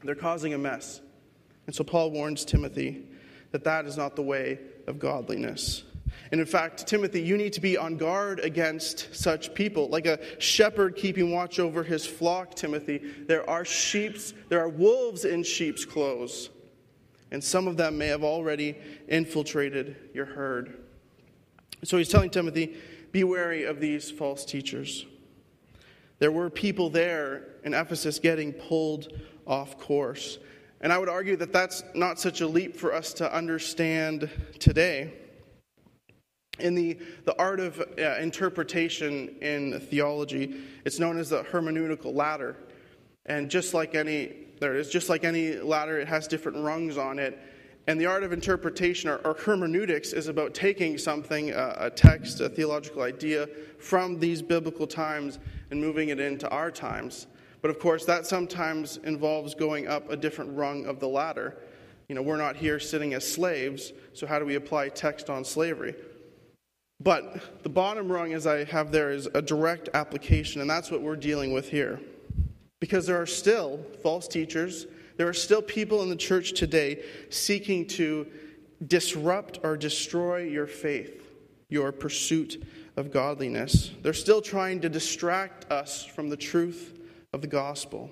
They're 0.04 0.16
causing 0.16 0.54
a 0.54 0.58
mess. 0.58 1.02
And 1.66 1.76
so 1.76 1.84
Paul 1.84 2.12
warns 2.12 2.46
Timothy 2.46 3.04
that 3.52 3.64
that 3.66 3.86
is 3.86 3.98
not 3.98 4.16
the 4.16 4.24
way 4.24 4.60
of 4.88 5.00
godliness. 5.00 5.84
And 6.32 6.42
in 6.42 6.48
fact, 6.48 6.88
Timothy, 6.88 7.22
you 7.22 7.38
need 7.38 7.54
to 7.54 7.62
be 7.62 7.78
on 7.78 7.98
guard 7.98 8.40
against 8.40 9.16
such 9.16 9.54
people. 9.54 9.90
Like 9.90 10.06
a 10.06 10.20
shepherd 10.40 10.96
keeping 10.96 11.32
watch 11.32 11.60
over 11.60 11.84
his 11.84 12.06
flock, 12.06 12.56
Timothy, 12.56 12.98
there 13.28 13.48
are 13.50 13.64
sheep's, 13.64 14.34
there 14.50 14.60
are 14.60 14.70
wolves 14.70 15.26
in 15.26 15.44
sheep's 15.44 15.86
clothes. 15.86 16.50
And 17.32 17.44
some 17.44 17.68
of 17.68 17.78
them 17.78 17.98
may 17.98 18.08
have 18.08 18.24
already 18.24 18.78
infiltrated 19.08 19.96
your 20.14 20.26
herd. 20.26 20.84
So 21.84 21.98
he's 21.98 22.10
telling 22.10 22.30
Timothy, 22.30 22.76
be 23.12 23.24
wary 23.24 23.64
of 23.64 23.80
these 23.80 24.10
false 24.10 24.46
teachers. 24.46 25.06
There 26.20 26.32
were 26.32 26.50
people 26.50 26.90
there 26.90 27.48
in 27.64 27.74
Ephesus 27.74 28.20
getting 28.20 28.54
pulled 28.54 29.14
off 29.46 29.78
course. 29.80 30.40
And 30.82 30.94
I 30.94 30.98
would 30.98 31.10
argue 31.10 31.36
that 31.38 31.52
that's 31.52 31.84
not 31.94 32.20
such 32.20 32.42
a 32.42 32.48
leap 32.48 32.76
for 32.76 32.94
us 32.94 33.14
to 33.14 33.34
understand 33.34 34.30
today. 34.60 35.14
In 36.60 36.74
the, 36.74 36.98
the 37.26 37.38
art 37.38 37.60
of 37.60 37.80
uh, 37.80 38.16
interpretation 38.20 39.36
in 39.42 39.80
theology, 39.80 40.62
it's 40.86 41.00
known 41.00 41.20
as 41.20 41.30
the 41.30 41.44
hermeneutical 41.44 42.14
ladder. 42.16 42.58
And 43.28 43.50
just 43.50 43.74
like 43.74 43.94
any, 43.94 44.47
there 44.60 44.76
it 44.76 44.80
is, 44.80 44.90
just 44.90 45.10
like 45.10 45.24
any 45.24 45.56
ladder, 45.56 46.00
it 46.00 46.08
has 46.08 46.28
different 46.28 46.58
rungs 46.60 46.98
on 46.98 47.20
it. 47.20 47.40
And 47.88 48.00
the 48.00 48.06
art 48.06 48.24
of 48.24 48.34
interpretation, 48.34 49.10
or, 49.10 49.18
or 49.18 49.34
hermeneutics, 49.34 50.12
is 50.12 50.28
about 50.28 50.54
taking 50.54 50.98
something, 50.98 51.54
uh, 51.54 51.76
a 51.78 51.90
text, 51.90 52.42
a 52.42 52.50
theological 52.50 53.04
idea, 53.04 53.48
from 53.80 54.20
these 54.20 54.42
biblical 54.42 54.86
times 54.86 55.40
and 55.72 55.80
moving 55.80 56.10
it 56.10 56.20
into 56.20 56.50
our 56.50 56.70
times. 56.70 57.28
But 57.62 57.72
of 57.72 57.80
course, 57.80 58.04
that 58.06 58.26
sometimes 58.26 58.98
involves 58.98 59.56
going 59.56 59.88
up 59.88 60.10
a 60.12 60.18
different 60.18 60.56
rung 60.58 60.86
of 60.86 61.00
the 61.00 61.08
ladder. 61.08 61.58
You 62.10 62.16
know, 62.16 62.22
we're 62.22 62.38
not 62.38 62.56
here 62.56 62.80
sitting 62.80 63.14
as 63.14 63.30
slaves, 63.30 63.94
so 64.14 64.28
how 64.28 64.40
do 64.40 64.46
we 64.46 64.56
apply 64.56 64.90
text 64.90 65.30
on 65.30 65.44
slavery? 65.46 65.96
But 67.00 67.64
the 67.64 67.70
bottom 67.70 68.12
rung, 68.12 68.34
as 68.34 68.48
I 68.48 68.64
have 68.66 68.92
there, 68.92 69.12
is 69.12 69.28
a 69.34 69.42
direct 69.42 69.90
application, 69.94 70.62
and 70.62 70.70
that's 70.70 70.90
what 70.90 71.02
we're 71.02 71.16
dealing 71.16 71.54
with 71.54 71.70
here. 71.70 72.02
Because 72.80 73.08
there 73.08 73.20
are 73.22 73.26
still 73.26 73.80
false 74.04 74.28
teachers, 74.28 74.86
there 75.18 75.28
are 75.28 75.34
still 75.34 75.62
people 75.62 76.04
in 76.04 76.10
the 76.10 76.16
church 76.16 76.54
today 76.54 77.04
seeking 77.30 77.88
to 77.88 78.28
disrupt 78.86 79.60
or 79.64 79.76
destroy 79.76 80.44
your 80.44 80.68
faith, 80.68 81.28
your 81.70 81.92
pursuit 81.92 82.64
of 82.96 83.12
godliness. 83.12 83.92
They're 84.04 84.14
still 84.14 84.42
trying 84.42 84.82
to 84.82 84.90
distract 84.90 85.72
us 85.72 86.06
from 86.06 86.30
the 86.30 86.38
truth 86.38 87.00
of 87.34 87.42
the 87.42 87.48
gospel. 87.48 88.12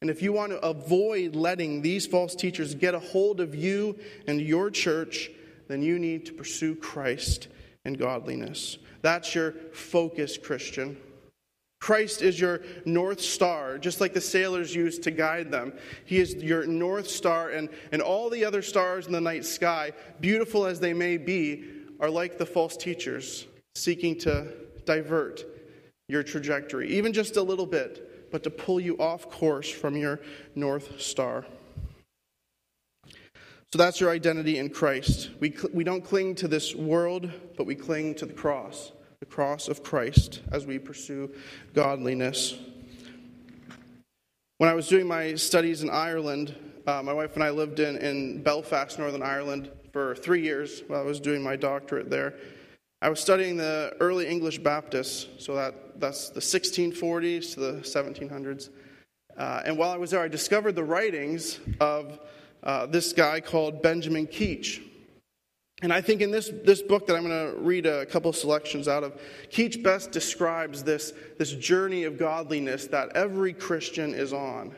And 0.00 0.10
if 0.10 0.22
you 0.22 0.32
want 0.32 0.52
to 0.52 0.64
avoid 0.64 1.34
letting 1.34 1.82
these 1.82 2.06
false 2.06 2.36
teachers 2.36 2.74
get 2.74 2.94
a 2.94 3.00
hold 3.00 3.40
of 3.40 3.54
you 3.56 3.98
and 4.28 4.40
your 4.40 4.70
church, 4.70 5.30
then 5.66 5.82
you 5.82 5.98
need 5.98 6.26
to 6.26 6.32
pursue 6.32 6.76
Christ 6.76 7.48
and 7.84 7.98
godliness. 7.98 8.78
That's 9.02 9.34
your 9.34 9.52
focus, 9.72 10.38
Christian. 10.38 10.96
Christ 11.80 12.22
is 12.22 12.40
your 12.40 12.62
north 12.84 13.20
star, 13.20 13.78
just 13.78 14.00
like 14.00 14.12
the 14.12 14.20
sailors 14.20 14.74
used 14.74 15.02
to 15.04 15.10
guide 15.10 15.50
them. 15.50 15.72
He 16.04 16.18
is 16.18 16.34
your 16.34 16.66
north 16.66 17.08
star, 17.08 17.50
and, 17.50 17.68
and 17.92 18.02
all 18.02 18.28
the 18.28 18.44
other 18.44 18.62
stars 18.62 19.06
in 19.06 19.12
the 19.12 19.20
night 19.20 19.44
sky, 19.44 19.92
beautiful 20.20 20.66
as 20.66 20.80
they 20.80 20.92
may 20.92 21.16
be, 21.16 21.64
are 22.00 22.10
like 22.10 22.36
the 22.36 22.46
false 22.46 22.76
teachers 22.76 23.46
seeking 23.74 24.18
to 24.18 24.48
divert 24.84 25.44
your 26.08 26.22
trajectory, 26.22 26.88
even 26.88 27.12
just 27.12 27.36
a 27.36 27.42
little 27.42 27.66
bit, 27.66 28.30
but 28.32 28.42
to 28.42 28.50
pull 28.50 28.80
you 28.80 28.96
off 28.98 29.30
course 29.30 29.70
from 29.70 29.96
your 29.96 30.20
north 30.54 31.00
star. 31.00 31.46
So 33.72 33.76
that's 33.76 34.00
your 34.00 34.10
identity 34.10 34.58
in 34.58 34.70
Christ. 34.70 35.30
We, 35.40 35.54
we 35.74 35.84
don't 35.84 36.02
cling 36.02 36.34
to 36.36 36.48
this 36.48 36.74
world, 36.74 37.30
but 37.56 37.66
we 37.66 37.74
cling 37.74 38.14
to 38.16 38.26
the 38.26 38.32
cross 38.32 38.92
the 39.20 39.26
cross 39.26 39.66
of 39.66 39.82
Christ 39.82 40.42
as 40.52 40.64
we 40.64 40.78
pursue 40.78 41.34
godliness. 41.74 42.56
When 44.58 44.70
I 44.70 44.74
was 44.74 44.86
doing 44.86 45.08
my 45.08 45.34
studies 45.34 45.82
in 45.82 45.90
Ireland, 45.90 46.54
uh, 46.86 47.02
my 47.02 47.12
wife 47.12 47.34
and 47.34 47.42
I 47.42 47.50
lived 47.50 47.80
in, 47.80 47.96
in 47.96 48.42
Belfast, 48.44 48.96
Northern 48.96 49.22
Ireland, 49.22 49.70
for 49.92 50.14
three 50.14 50.42
years 50.42 50.84
while 50.86 51.00
I 51.00 51.04
was 51.04 51.18
doing 51.18 51.42
my 51.42 51.56
doctorate 51.56 52.10
there. 52.10 52.34
I 53.02 53.08
was 53.08 53.18
studying 53.18 53.56
the 53.56 53.96
early 53.98 54.28
English 54.28 54.58
Baptists, 54.58 55.26
so 55.38 55.56
that, 55.56 56.00
that's 56.00 56.30
the 56.30 56.40
1640s 56.40 57.54
to 57.54 57.60
the 57.60 57.72
1700s. 57.80 58.70
Uh, 59.36 59.62
and 59.64 59.76
while 59.76 59.90
I 59.90 59.96
was 59.96 60.12
there, 60.12 60.20
I 60.20 60.28
discovered 60.28 60.76
the 60.76 60.84
writings 60.84 61.58
of 61.80 62.20
uh, 62.62 62.86
this 62.86 63.12
guy 63.12 63.40
called 63.40 63.82
Benjamin 63.82 64.28
Keach. 64.28 64.87
And 65.80 65.92
I 65.92 66.00
think 66.00 66.22
in 66.22 66.32
this, 66.32 66.50
this 66.64 66.82
book 66.82 67.06
that 67.06 67.14
I'm 67.14 67.26
going 67.26 67.52
to 67.52 67.60
read 67.60 67.86
a 67.86 68.04
couple 68.06 68.32
selections 68.32 68.88
out 68.88 69.04
of, 69.04 69.20
Keach 69.50 69.82
best 69.82 70.10
describes 70.10 70.82
this, 70.82 71.12
this 71.38 71.52
journey 71.52 72.04
of 72.04 72.18
godliness 72.18 72.88
that 72.88 73.16
every 73.16 73.52
Christian 73.52 74.12
is 74.12 74.32
on. 74.32 74.74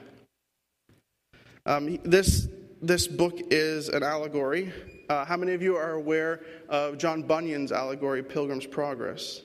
Um, 1.64 1.98
this, 2.02 2.48
this 2.82 3.06
book 3.06 3.38
is 3.50 3.88
an 3.88 4.02
allegory. 4.02 4.72
Uh, 5.08 5.24
how 5.24 5.36
many 5.38 5.54
of 5.54 5.62
you 5.62 5.74
are 5.76 5.92
aware 5.92 6.40
of 6.68 6.98
John 6.98 7.22
Bunyan's 7.22 7.72
allegory, 7.72 8.22
Pilgrim's 8.22 8.66
Progress? 8.66 9.42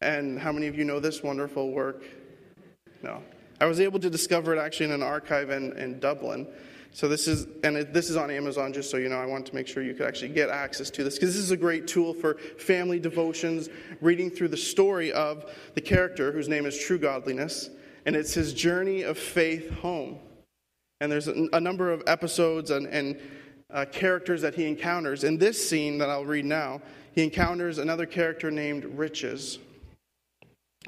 And 0.00 0.38
how 0.38 0.50
many 0.50 0.66
of 0.66 0.78
you 0.78 0.84
know 0.84 0.98
this 0.98 1.22
wonderful 1.22 1.72
work? 1.72 2.04
No. 3.02 3.22
I 3.60 3.66
was 3.66 3.80
able 3.80 4.00
to 4.00 4.08
discover 4.08 4.56
it 4.56 4.58
actually 4.58 4.86
in 4.86 4.92
an 4.92 5.02
archive 5.02 5.50
in, 5.50 5.76
in 5.76 6.00
Dublin. 6.00 6.46
So 6.92 7.08
this 7.08 7.28
is, 7.28 7.46
and 7.62 7.76
it, 7.76 7.92
this 7.92 8.10
is 8.10 8.16
on 8.16 8.30
Amazon, 8.30 8.72
just 8.72 8.90
so 8.90 8.96
you 8.96 9.08
know. 9.08 9.18
I 9.18 9.26
wanted 9.26 9.46
to 9.46 9.54
make 9.54 9.66
sure 9.66 9.82
you 9.82 9.94
could 9.94 10.06
actually 10.06 10.30
get 10.30 10.48
access 10.48 10.90
to 10.90 11.04
this 11.04 11.14
because 11.14 11.34
this 11.34 11.42
is 11.42 11.50
a 11.52 11.56
great 11.56 11.86
tool 11.86 12.12
for 12.12 12.34
family 12.58 12.98
devotions, 12.98 13.68
reading 14.00 14.30
through 14.30 14.48
the 14.48 14.56
story 14.56 15.12
of 15.12 15.52
the 15.74 15.80
character 15.80 16.32
whose 16.32 16.48
name 16.48 16.66
is 16.66 16.78
True 16.78 16.98
Godliness, 16.98 17.70
and 18.06 18.16
it's 18.16 18.34
his 18.34 18.52
journey 18.52 19.02
of 19.02 19.18
faith 19.18 19.70
home. 19.78 20.18
And 21.00 21.10
there's 21.10 21.28
a, 21.28 21.48
a 21.52 21.60
number 21.60 21.92
of 21.92 22.02
episodes 22.06 22.70
and, 22.70 22.86
and 22.86 23.18
uh, 23.72 23.86
characters 23.90 24.42
that 24.42 24.54
he 24.54 24.66
encounters. 24.66 25.24
In 25.24 25.38
this 25.38 25.66
scene 25.66 25.96
that 25.98 26.10
I'll 26.10 26.24
read 26.24 26.44
now, 26.44 26.80
he 27.12 27.22
encounters 27.22 27.78
another 27.78 28.06
character 28.06 28.50
named 28.50 28.84
Riches. 28.84 29.58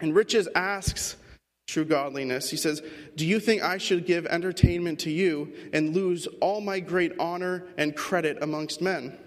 And 0.00 0.14
Riches 0.14 0.48
asks 0.54 1.16
true 1.72 1.84
godliness. 1.84 2.50
He 2.50 2.56
says, 2.56 2.82
Do 3.16 3.26
you 3.26 3.40
think 3.40 3.62
I 3.62 3.78
should 3.78 4.06
give 4.06 4.26
entertainment 4.26 5.00
to 5.00 5.10
you 5.10 5.52
and 5.72 5.94
lose 5.94 6.26
all 6.40 6.60
my 6.60 6.80
great 6.80 7.12
honor 7.18 7.64
and 7.78 7.96
credit 7.96 8.38
amongst 8.42 8.82
men? 8.82 9.18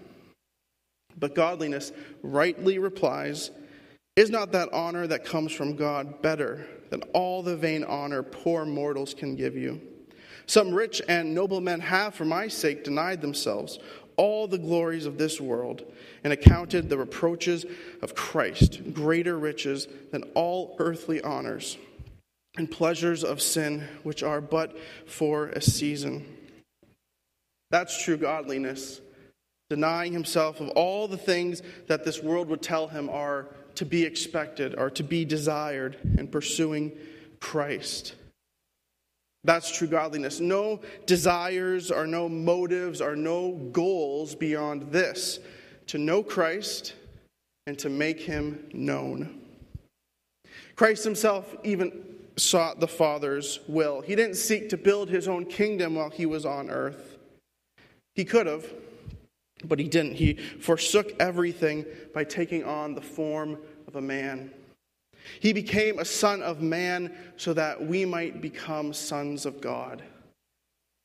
But 1.18 1.34
godliness 1.34 1.92
rightly 2.22 2.78
replies, 2.78 3.50
Is 4.14 4.30
not 4.30 4.52
that 4.52 4.72
honor 4.72 5.06
that 5.08 5.24
comes 5.24 5.52
from 5.52 5.74
God 5.74 6.22
better 6.22 6.66
than 6.90 7.02
all 7.14 7.42
the 7.42 7.56
vain 7.56 7.82
honor 7.82 8.22
poor 8.22 8.64
mortals 8.64 9.12
can 9.12 9.34
give 9.34 9.56
you? 9.56 9.80
Some 10.46 10.72
rich 10.72 11.02
and 11.08 11.34
noble 11.34 11.60
men 11.60 11.80
have, 11.80 12.14
for 12.14 12.24
my 12.24 12.46
sake, 12.46 12.84
denied 12.84 13.20
themselves 13.20 13.80
all 14.16 14.46
the 14.46 14.58
glories 14.58 15.04
of 15.04 15.18
this 15.18 15.40
world 15.40 15.82
and 16.22 16.32
accounted 16.32 16.88
the 16.88 16.96
reproaches 16.96 17.66
of 18.02 18.14
Christ 18.14 18.94
greater 18.94 19.36
riches 19.36 19.88
than 20.12 20.22
all 20.34 20.76
earthly 20.78 21.20
honors 21.20 21.76
and 22.56 22.70
pleasures 22.70 23.24
of 23.24 23.42
sin, 23.42 23.86
which 24.02 24.22
are 24.22 24.40
but 24.40 24.76
for 25.06 25.48
a 25.48 25.60
season. 25.60 26.24
That's 27.70 28.02
true 28.02 28.16
godliness, 28.16 29.00
denying 29.70 30.12
himself 30.12 30.60
of 30.60 30.68
all 30.70 31.08
the 31.08 31.16
things 31.16 31.62
that 31.88 32.04
this 32.04 32.22
world 32.22 32.48
would 32.48 32.62
tell 32.62 32.88
him 32.88 33.10
are 33.10 33.48
to 33.74 33.84
be 33.84 34.04
expected, 34.04 34.74
or 34.78 34.88
to 34.90 35.02
be 35.02 35.24
desired, 35.24 35.98
and 36.16 36.32
pursuing 36.32 36.92
Christ. 37.40 38.14
That's 39.44 39.70
true 39.76 39.86
godliness. 39.86 40.40
No 40.40 40.80
desires 41.04 41.90
or 41.90 42.06
no 42.06 42.28
motives 42.28 43.00
or 43.00 43.14
no 43.14 43.52
goals 43.72 44.34
beyond 44.34 44.90
this 44.90 45.38
to 45.88 45.98
know 45.98 46.22
Christ 46.22 46.94
and 47.66 47.78
to 47.78 47.88
make 47.88 48.20
him 48.20 48.68
known. 48.72 49.40
Christ 50.74 51.04
himself 51.04 51.54
even 51.62 52.15
sought 52.36 52.80
the 52.80 52.88
Father's 52.88 53.60
will. 53.66 54.00
He 54.00 54.14
didn't 54.14 54.36
seek 54.36 54.68
to 54.70 54.76
build 54.76 55.08
his 55.08 55.26
own 55.28 55.46
kingdom 55.46 55.94
while 55.94 56.10
he 56.10 56.26
was 56.26 56.44
on 56.44 56.70
earth. 56.70 57.16
He 58.14 58.24
could 58.24 58.46
have, 58.46 58.66
but 59.64 59.78
he 59.78 59.88
didn't. 59.88 60.14
He 60.14 60.34
forsook 60.34 61.14
everything 61.18 61.84
by 62.14 62.24
taking 62.24 62.64
on 62.64 62.94
the 62.94 63.00
form 63.00 63.58
of 63.86 63.96
a 63.96 64.00
man. 64.00 64.50
He 65.40 65.52
became 65.52 65.98
a 65.98 66.04
son 66.04 66.42
of 66.42 66.60
man 66.60 67.12
so 67.36 67.52
that 67.54 67.84
we 67.84 68.04
might 68.04 68.40
become 68.40 68.92
sons 68.92 69.44
of 69.44 69.60
God. 69.60 70.02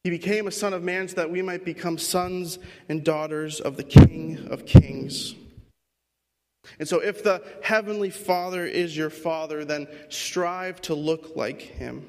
He 0.04 0.10
became 0.10 0.48
a 0.48 0.52
son 0.52 0.74
of 0.74 0.84
man 0.84 1.08
so 1.08 1.16
that 1.16 1.32
we 1.32 1.42
might 1.42 1.64
become 1.64 1.98
sons 1.98 2.60
and 2.90 3.04
daughters 3.04 3.60
of 3.60 3.78
the 3.78 3.84
King 3.84 4.48
of 4.50 4.66
Kings. 4.66 5.36
And 6.80 6.88
so, 6.88 7.00
if 7.00 7.24
the 7.24 7.44
Heavenly 7.62 8.10
Father 8.10 8.66
is 8.66 8.96
your 8.96 9.10
Father, 9.10 9.66
then 9.66 9.88
strive 10.10 10.82
to 10.82 10.96
look 10.96 11.36
like 11.36 11.62
Him. 11.62 12.06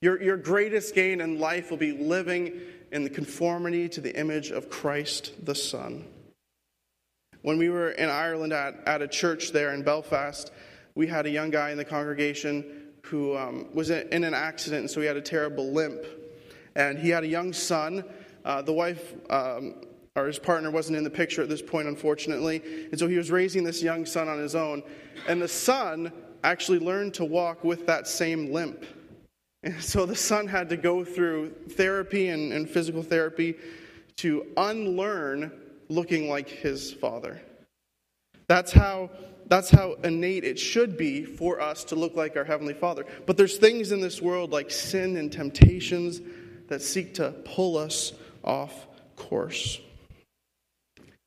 Your, 0.00 0.22
your 0.22 0.36
greatest 0.36 0.94
gain 0.94 1.20
in 1.20 1.38
life 1.38 1.70
will 1.70 1.78
be 1.78 1.92
living 1.92 2.60
in 2.92 3.04
the 3.04 3.10
conformity 3.10 3.88
to 3.88 4.00
the 4.00 4.14
image 4.18 4.50
of 4.50 4.68
Christ 4.68 5.32
the 5.44 5.54
Son. 5.54 6.04
When 7.42 7.58
we 7.58 7.68
were 7.68 7.90
in 7.90 8.08
Ireland 8.08 8.52
at, 8.52 8.74
at 8.86 9.02
a 9.02 9.08
church 9.08 9.52
there 9.52 9.74
in 9.74 9.82
Belfast, 9.82 10.50
we 10.94 11.06
had 11.06 11.26
a 11.26 11.30
young 11.30 11.50
guy 11.50 11.70
in 11.70 11.76
the 11.76 11.84
congregation 11.84 12.64
who 13.02 13.36
um, 13.36 13.66
was 13.74 13.90
in 13.90 14.24
an 14.24 14.34
accident, 14.34 14.80
and 14.80 14.90
so 14.90 15.00
he 15.00 15.06
had 15.06 15.16
a 15.16 15.22
terrible 15.22 15.72
limp. 15.72 16.04
And 16.76 16.98
he 16.98 17.10
had 17.10 17.24
a 17.24 17.26
young 17.26 17.52
son. 17.52 18.04
Uh, 18.44 18.62
the 18.62 18.72
wife 18.72 19.14
um, 19.30 19.74
or 20.16 20.26
his 20.26 20.38
partner 20.38 20.70
wasn't 20.70 20.96
in 20.96 21.02
the 21.02 21.10
picture 21.10 21.42
at 21.42 21.48
this 21.48 21.62
point, 21.62 21.88
unfortunately. 21.88 22.62
And 22.90 22.98
so 22.98 23.08
he 23.08 23.16
was 23.16 23.30
raising 23.30 23.64
this 23.64 23.82
young 23.82 24.06
son 24.06 24.28
on 24.28 24.38
his 24.38 24.54
own. 24.54 24.82
And 25.26 25.42
the 25.42 25.48
son 25.48 26.12
actually 26.44 26.78
learned 26.78 27.14
to 27.14 27.24
walk 27.24 27.64
with 27.64 27.86
that 27.86 28.06
same 28.06 28.52
limp. 28.52 28.84
And 29.64 29.82
so 29.82 30.06
the 30.06 30.14
son 30.14 30.46
had 30.46 30.68
to 30.68 30.76
go 30.76 31.04
through 31.04 31.50
therapy 31.70 32.28
and, 32.28 32.52
and 32.52 32.68
physical 32.68 33.02
therapy 33.02 33.56
to 34.16 34.46
unlearn 34.56 35.50
looking 35.88 36.28
like 36.28 36.48
his 36.48 36.92
father. 36.92 37.40
That's 38.46 38.70
how, 38.70 39.10
that's 39.46 39.70
how 39.70 39.94
innate 40.04 40.44
it 40.44 40.58
should 40.58 40.96
be 40.96 41.24
for 41.24 41.60
us 41.60 41.82
to 41.84 41.96
look 41.96 42.14
like 42.14 42.36
our 42.36 42.44
Heavenly 42.44 42.74
Father. 42.74 43.04
But 43.26 43.36
there's 43.36 43.56
things 43.56 43.90
in 43.90 44.00
this 44.00 44.22
world 44.22 44.52
like 44.52 44.70
sin 44.70 45.16
and 45.16 45.32
temptations 45.32 46.20
that 46.68 46.82
seek 46.82 47.14
to 47.14 47.30
pull 47.44 47.76
us 47.76 48.12
off 48.44 48.86
course. 49.16 49.80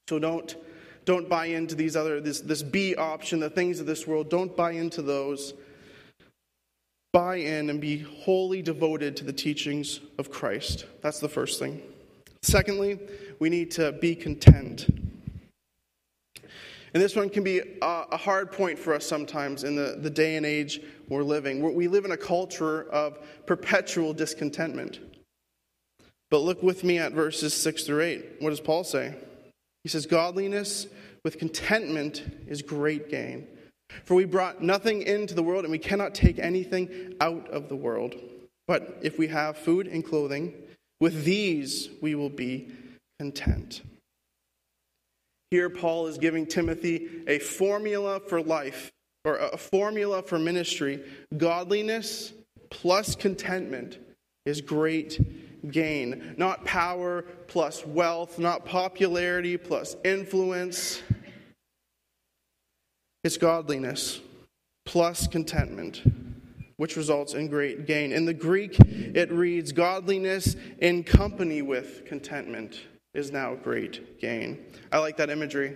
So 0.10 0.20
don't, 0.20 0.56
don't 1.04 1.28
buy 1.28 1.48
into 1.48 1.76
these 1.76 1.96
other, 1.96 2.22
this, 2.22 2.40
this 2.40 2.64
B 2.64 2.96
option, 2.96 3.40
the 3.40 3.50
things 3.50 3.80
of 3.80 3.86
this 3.86 4.08
world. 4.08 4.30
Don't 4.30 4.56
buy 4.56 4.72
into 4.72 5.02
those. 5.02 5.54
Buy 7.12 7.38
in 7.38 7.70
and 7.70 7.82
be 7.82 8.00
wholly 8.00 8.62
devoted 8.62 9.18
to 9.18 9.26
the 9.26 9.34
teachings 9.34 10.00
of 10.18 10.32
Christ. 10.32 10.86
That's 11.02 11.20
the 11.20 11.30
first 11.30 11.60
thing. 11.60 11.82
Secondly, 12.42 13.00
we 13.40 13.50
need 13.50 13.72
to 13.72 13.92
be 13.92 14.16
content. 14.16 14.88
And 16.94 17.04
this 17.04 17.16
one 17.16 17.30
can 17.30 17.44
be 17.44 17.62
a, 17.82 18.18
hard 18.18 18.52
point 18.52 18.80
for 18.80 18.94
us 18.94 19.06
sometimes 19.06 19.64
in 19.64 19.76
the, 19.76 19.98
the 20.00 20.10
day 20.10 20.38
and 20.38 20.46
age 20.46 20.82
we're 21.10 21.24
living. 21.24 21.62
We 21.76 21.88
live 21.88 22.06
in 22.06 22.12
a 22.12 22.18
culture 22.18 22.84
of 22.92 23.20
perpetual 23.46 24.14
discontentment. 24.14 25.00
But 26.30 26.40
look 26.40 26.64
with 26.64 26.84
me 26.84 26.98
at 26.98 27.12
verses 27.12 27.54
6 27.54 27.84
through 27.84 28.02
8. 28.02 28.26
What 28.40 28.52
does 28.52 28.60
Paul 28.60 28.84
say? 28.84 29.16
He 29.84 29.90
says, 29.90 30.06
Godliness 30.06 30.88
with 31.24 31.38
contentment 31.38 32.24
is 32.48 32.62
great 32.62 33.10
gain. 33.10 33.48
For 34.04 34.16
we 34.16 34.26
brought 34.26 34.62
nothing 34.62 35.02
into 35.02 35.34
the 35.34 35.44
world, 35.44 35.64
and 35.64 35.72
we 35.72 35.78
cannot 35.78 36.14
take 36.14 36.40
anything 36.40 37.16
out 37.22 37.50
of 37.50 37.70
the 37.70 37.76
world. 37.76 38.16
But 38.68 39.00
if 39.02 39.18
we 39.18 39.28
have 39.28 39.58
food 39.58 39.88
and 39.88 40.04
clothing, 40.04 40.54
with 41.00 41.24
these 41.24 41.90
we 42.02 42.16
will 42.16 42.30
be 42.30 42.72
content. 43.20 43.82
Here, 45.52 45.70
Paul 45.70 46.08
is 46.08 46.18
giving 46.18 46.46
Timothy 46.46 47.24
a 47.28 47.40
formula 47.40 48.20
for 48.20 48.42
life, 48.42 48.92
or 49.24 49.38
a 49.38 49.58
formula 49.58 50.22
for 50.22 50.38
ministry. 50.38 51.04
Godliness 51.36 52.34
plus 52.70 53.16
contentment 53.16 53.98
is 54.46 54.60
great 54.62 55.72
gain. 55.72 56.36
Not 56.38 56.66
power 56.66 57.26
plus 57.48 57.86
wealth, 57.86 58.40
not 58.40 58.66
popularity 58.66 59.58
plus 59.58 59.96
influence. 60.04 61.02
It's 63.24 63.38
godliness 63.38 64.22
plus 64.86 65.28
contentment, 65.28 66.02
which 66.78 66.96
results 66.96 67.34
in 67.34 67.48
great 67.48 67.86
gain. 67.86 68.12
In 68.12 68.26
the 68.26 68.34
Greek, 68.34 68.80
it 68.80 69.32
reads 69.32 69.72
godliness 69.72 70.56
in 70.80 71.04
company 71.04 71.62
with 71.62 72.06
contentment 72.06 72.82
is 73.14 73.32
now 73.32 73.56
great 73.56 74.20
gain. 74.20 74.64
I 74.92 75.00
like 75.00 75.18
that 75.18 75.30
imagery. 75.30 75.76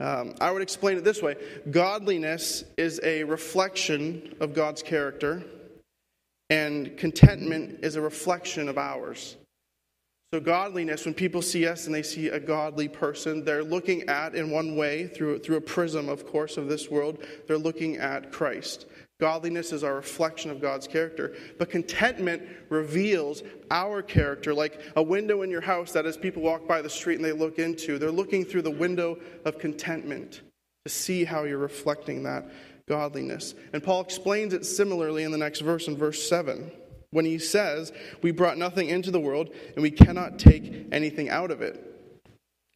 Um, 0.00 0.34
I 0.40 0.50
would 0.50 0.62
explain 0.62 0.96
it 0.96 1.04
this 1.04 1.22
way 1.22 1.36
Godliness 1.70 2.64
is 2.76 3.00
a 3.02 3.24
reflection 3.24 4.34
of 4.40 4.54
God's 4.54 4.82
character, 4.82 5.42
and 6.48 6.96
contentment 6.96 7.80
is 7.82 7.96
a 7.96 8.00
reflection 8.00 8.68
of 8.68 8.78
ours. 8.78 9.36
So, 10.32 10.38
godliness, 10.38 11.04
when 11.06 11.14
people 11.14 11.42
see 11.42 11.66
us 11.66 11.86
and 11.86 11.94
they 11.94 12.04
see 12.04 12.28
a 12.28 12.38
godly 12.38 12.86
person, 12.86 13.44
they're 13.44 13.64
looking 13.64 14.08
at, 14.08 14.36
in 14.36 14.50
one 14.50 14.76
way, 14.76 15.08
through, 15.08 15.40
through 15.40 15.56
a 15.56 15.60
prism, 15.60 16.08
of 16.08 16.24
course, 16.24 16.56
of 16.56 16.68
this 16.68 16.88
world, 16.88 17.24
they're 17.48 17.58
looking 17.58 17.96
at 17.96 18.30
Christ. 18.30 18.86
Godliness 19.18 19.72
is 19.72 19.82
our 19.82 19.96
reflection 19.96 20.52
of 20.52 20.60
God's 20.60 20.86
character. 20.86 21.34
But 21.58 21.68
contentment 21.68 22.42
reveals 22.68 23.42
our 23.72 24.02
character, 24.02 24.54
like 24.54 24.80
a 24.94 25.02
window 25.02 25.42
in 25.42 25.50
your 25.50 25.60
house 25.60 25.90
that 25.92 26.06
as 26.06 26.16
people 26.16 26.42
walk 26.42 26.66
by 26.68 26.80
the 26.80 26.88
street 26.88 27.16
and 27.16 27.24
they 27.24 27.32
look 27.32 27.58
into, 27.58 27.98
they're 27.98 28.12
looking 28.12 28.44
through 28.44 28.62
the 28.62 28.70
window 28.70 29.18
of 29.44 29.58
contentment 29.58 30.42
to 30.84 30.92
see 30.92 31.24
how 31.24 31.42
you're 31.42 31.58
reflecting 31.58 32.22
that 32.22 32.48
godliness. 32.88 33.54
And 33.72 33.82
Paul 33.82 34.00
explains 34.00 34.54
it 34.54 34.64
similarly 34.64 35.24
in 35.24 35.32
the 35.32 35.38
next 35.38 35.60
verse, 35.60 35.88
in 35.88 35.96
verse 35.96 36.28
7, 36.28 36.70
when 37.10 37.24
he 37.24 37.38
says, 37.38 37.92
We 38.22 38.30
brought 38.30 38.58
nothing 38.58 38.88
into 38.88 39.10
the 39.10 39.20
world, 39.20 39.50
and 39.74 39.82
we 39.82 39.90
cannot 39.90 40.38
take 40.38 40.88
anything 40.92 41.28
out 41.28 41.50
of 41.50 41.62
it. 41.62 41.86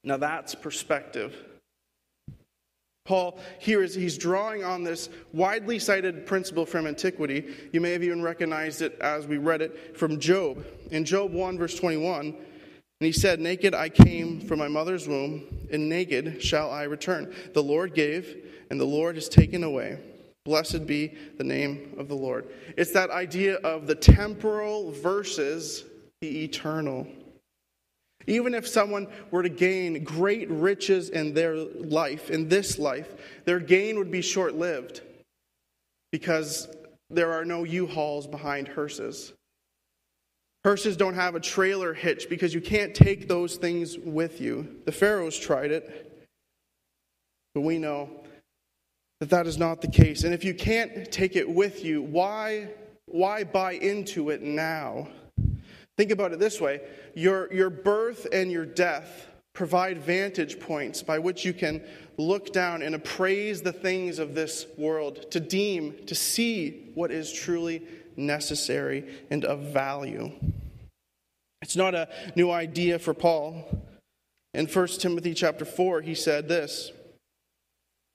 Now 0.02 0.16
that's 0.16 0.54
perspective. 0.54 1.34
Paul 3.04 3.38
here 3.58 3.82
is 3.82 3.94
he's 3.94 4.16
drawing 4.16 4.64
on 4.64 4.82
this 4.82 5.10
widely 5.34 5.78
cited 5.78 6.26
principle 6.26 6.64
from 6.64 6.86
antiquity. 6.86 7.54
You 7.70 7.82
may 7.82 7.92
have 7.92 8.02
even 8.02 8.22
recognized 8.22 8.80
it 8.80 8.98
as 9.00 9.26
we 9.26 9.36
read 9.36 9.60
it 9.60 9.96
from 9.98 10.18
Job. 10.18 10.64
In 10.90 11.04
Job 11.04 11.32
1, 11.32 11.58
verse 11.58 11.74
21, 11.74 12.26
and 12.28 12.36
he 13.06 13.12
said, 13.12 13.40
Naked 13.40 13.74
I 13.74 13.90
came 13.90 14.40
from 14.40 14.58
my 14.58 14.68
mother's 14.68 15.06
womb, 15.06 15.66
and 15.70 15.88
naked 15.88 16.42
shall 16.42 16.70
I 16.70 16.84
return. 16.84 17.34
The 17.52 17.62
Lord 17.62 17.94
gave, 17.94 18.36
and 18.70 18.80
the 18.80 18.86
Lord 18.86 19.16
has 19.16 19.28
taken 19.28 19.64
away. 19.64 19.98
Blessed 20.44 20.86
be 20.86 21.14
the 21.38 21.44
name 21.44 21.94
of 21.98 22.08
the 22.08 22.14
Lord. 22.14 22.46
It's 22.76 22.92
that 22.92 23.10
idea 23.10 23.56
of 23.56 23.86
the 23.86 23.94
temporal 23.94 24.92
versus 24.92 25.84
the 26.20 26.44
eternal. 26.44 27.06
Even 28.26 28.54
if 28.54 28.66
someone 28.66 29.06
were 29.30 29.42
to 29.42 29.48
gain 29.48 30.04
great 30.04 30.50
riches 30.50 31.10
in 31.10 31.34
their 31.34 31.56
life, 31.56 32.30
in 32.30 32.48
this 32.48 32.78
life, 32.78 33.08
their 33.44 33.60
gain 33.60 33.98
would 33.98 34.10
be 34.10 34.22
short 34.22 34.54
lived 34.54 35.00
because 36.12 36.68
there 37.10 37.32
are 37.32 37.44
no 37.44 37.64
U 37.64 37.86
hauls 37.86 38.26
behind 38.26 38.68
hearses. 38.68 39.32
Hearses 40.62 40.96
don't 40.96 41.14
have 41.14 41.34
a 41.34 41.40
trailer 41.40 41.92
hitch 41.92 42.28
because 42.28 42.54
you 42.54 42.60
can't 42.60 42.94
take 42.94 43.28
those 43.28 43.56
things 43.56 43.98
with 43.98 44.40
you. 44.40 44.80
The 44.86 44.92
Pharaohs 44.92 45.38
tried 45.38 45.70
it, 45.70 46.26
but 47.54 47.60
we 47.60 47.78
know 47.78 48.24
that 49.24 49.30
that 49.30 49.46
is 49.46 49.56
not 49.56 49.80
the 49.80 49.88
case. 49.88 50.24
And 50.24 50.34
if 50.34 50.44
you 50.44 50.52
can't 50.52 51.10
take 51.10 51.34
it 51.34 51.48
with 51.48 51.82
you, 51.82 52.02
why, 52.02 52.68
why 53.06 53.42
buy 53.42 53.72
into 53.72 54.28
it 54.28 54.42
now? 54.42 55.08
Think 55.96 56.10
about 56.10 56.32
it 56.32 56.38
this 56.38 56.60
way 56.60 56.82
your, 57.14 57.50
your 57.52 57.70
birth 57.70 58.26
and 58.32 58.52
your 58.52 58.66
death 58.66 59.28
provide 59.54 59.98
vantage 59.98 60.60
points 60.60 61.02
by 61.02 61.18
which 61.18 61.42
you 61.44 61.54
can 61.54 61.80
look 62.18 62.52
down 62.52 62.82
and 62.82 62.94
appraise 62.94 63.62
the 63.62 63.72
things 63.72 64.18
of 64.18 64.34
this 64.34 64.66
world, 64.76 65.30
to 65.30 65.40
deem, 65.40 66.04
to 66.06 66.14
see 66.14 66.90
what 66.94 67.10
is 67.10 67.32
truly 67.32 67.82
necessary 68.16 69.08
and 69.30 69.44
of 69.44 69.60
value. 69.72 70.32
It's 71.62 71.76
not 71.76 71.94
a 71.94 72.10
new 72.36 72.50
idea 72.50 72.98
for 72.98 73.14
Paul. 73.14 73.86
In 74.52 74.66
1 74.66 74.86
Timothy 74.98 75.32
chapter 75.32 75.64
4, 75.64 76.02
he 76.02 76.14
said 76.14 76.46
this 76.46 76.92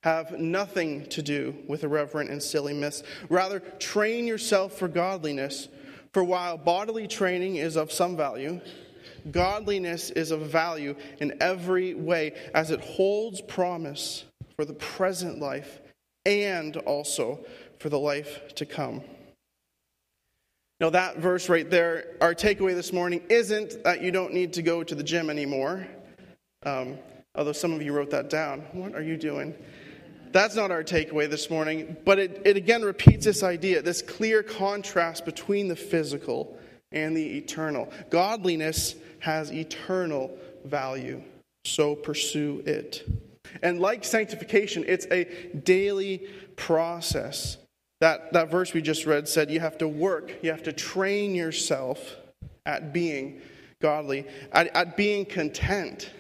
Have 0.03 0.39
nothing 0.39 1.05
to 1.07 1.21
do 1.21 1.55
with 1.67 1.83
irreverent 1.83 2.29
and 2.29 2.41
silly 2.41 2.73
myths. 2.73 3.03
Rather, 3.27 3.59
train 3.59 4.27
yourself 4.27 4.77
for 4.77 4.87
godliness. 4.87 5.67
For 6.13 6.23
while 6.23 6.57
bodily 6.57 7.07
training 7.07 7.57
is 7.57 7.75
of 7.75 7.91
some 7.91 8.17
value, 8.17 8.61
godliness 9.31 10.09
is 10.09 10.31
of 10.31 10.41
value 10.41 10.95
in 11.19 11.37
every 11.41 11.93
way, 11.93 12.33
as 12.55 12.71
it 12.71 12.81
holds 12.81 13.41
promise 13.41 14.25
for 14.55 14.65
the 14.65 14.73
present 14.73 15.39
life 15.39 15.79
and 16.25 16.77
also 16.77 17.39
for 17.79 17.89
the 17.89 17.99
life 17.99 18.53
to 18.55 18.65
come. 18.65 19.01
Now, 20.79 20.89
that 20.91 21.17
verse 21.17 21.49
right 21.49 21.69
there, 21.69 22.15
our 22.21 22.33
takeaway 22.33 22.73
this 22.73 22.93
morning 22.93 23.21
isn't 23.29 23.83
that 23.83 24.01
you 24.01 24.11
don't 24.11 24.33
need 24.33 24.53
to 24.53 24.61
go 24.61 24.83
to 24.83 24.95
the 24.95 25.03
gym 25.03 25.29
anymore. 25.29 25.85
Um, 26.63 26.97
although 27.35 27.51
some 27.51 27.73
of 27.73 27.81
you 27.81 27.91
wrote 27.91 28.09
that 28.11 28.29
down. 28.29 28.61
What 28.71 28.95
are 28.95 29.01
you 29.01 29.17
doing? 29.17 29.53
That's 30.31 30.55
not 30.55 30.69
our 30.69 30.83
takeaway 30.83 31.29
this 31.29 31.49
morning, 31.49 31.97
but 32.05 32.19
it, 32.19 32.41
it 32.45 32.55
again 32.55 32.83
repeats 32.83 33.25
this 33.25 33.41
idea, 33.41 33.81
this 33.81 34.01
clear 34.01 34.43
contrast 34.43 35.25
between 35.25 35.67
the 35.67 35.75
physical 35.75 36.57
and 36.91 37.17
the 37.17 37.37
eternal. 37.37 37.91
Godliness 38.09 38.95
has 39.19 39.51
eternal 39.51 40.37
value, 40.65 41.23
so 41.65 41.95
pursue 41.95 42.61
it. 42.65 43.07
And 43.63 43.79
like 43.79 44.03
sanctification, 44.03 44.85
it's 44.87 45.07
a 45.07 45.25
daily 45.63 46.27
process. 46.55 47.57
That, 47.99 48.31
that 48.33 48.51
verse 48.51 48.73
we 48.73 48.81
just 48.81 49.05
read 49.05 49.27
said 49.27 49.49
you 49.49 49.59
have 49.59 49.79
to 49.79 49.87
work, 49.87 50.31
you 50.43 50.51
have 50.51 50.63
to 50.63 50.73
train 50.73 51.33
yourself 51.33 52.15
at 52.67 52.93
being 52.93 53.41
godly, 53.81 54.27
at, 54.51 54.67
at 54.75 54.95
being 54.95 55.25
content. 55.25 56.11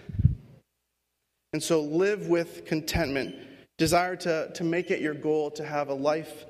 And 1.53 1.61
so 1.61 1.81
live 1.81 2.27
with 2.27 2.65
contentment 2.65 3.35
Desire 3.79 4.17
to, 4.17 4.51
to 4.53 4.63
make 4.65 4.91
it 4.91 4.99
your 4.99 5.13
goal 5.13 5.49
to 5.51 5.65
have 5.65 5.87
a 5.87 5.93
life 5.93 6.45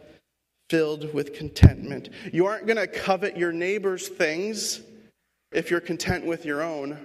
filled 0.69 1.13
with 1.13 1.33
contentment. 1.33 2.09
You 2.33 2.47
aren't 2.47 2.65
going 2.65 2.77
to 2.77 2.87
covet 2.87 3.37
your 3.37 3.51
neighbor's 3.51 4.07
things 4.07 4.81
if 5.51 5.69
you're 5.69 5.79
content 5.79 6.25
with 6.25 6.43
your 6.43 6.63
own. 6.63 6.97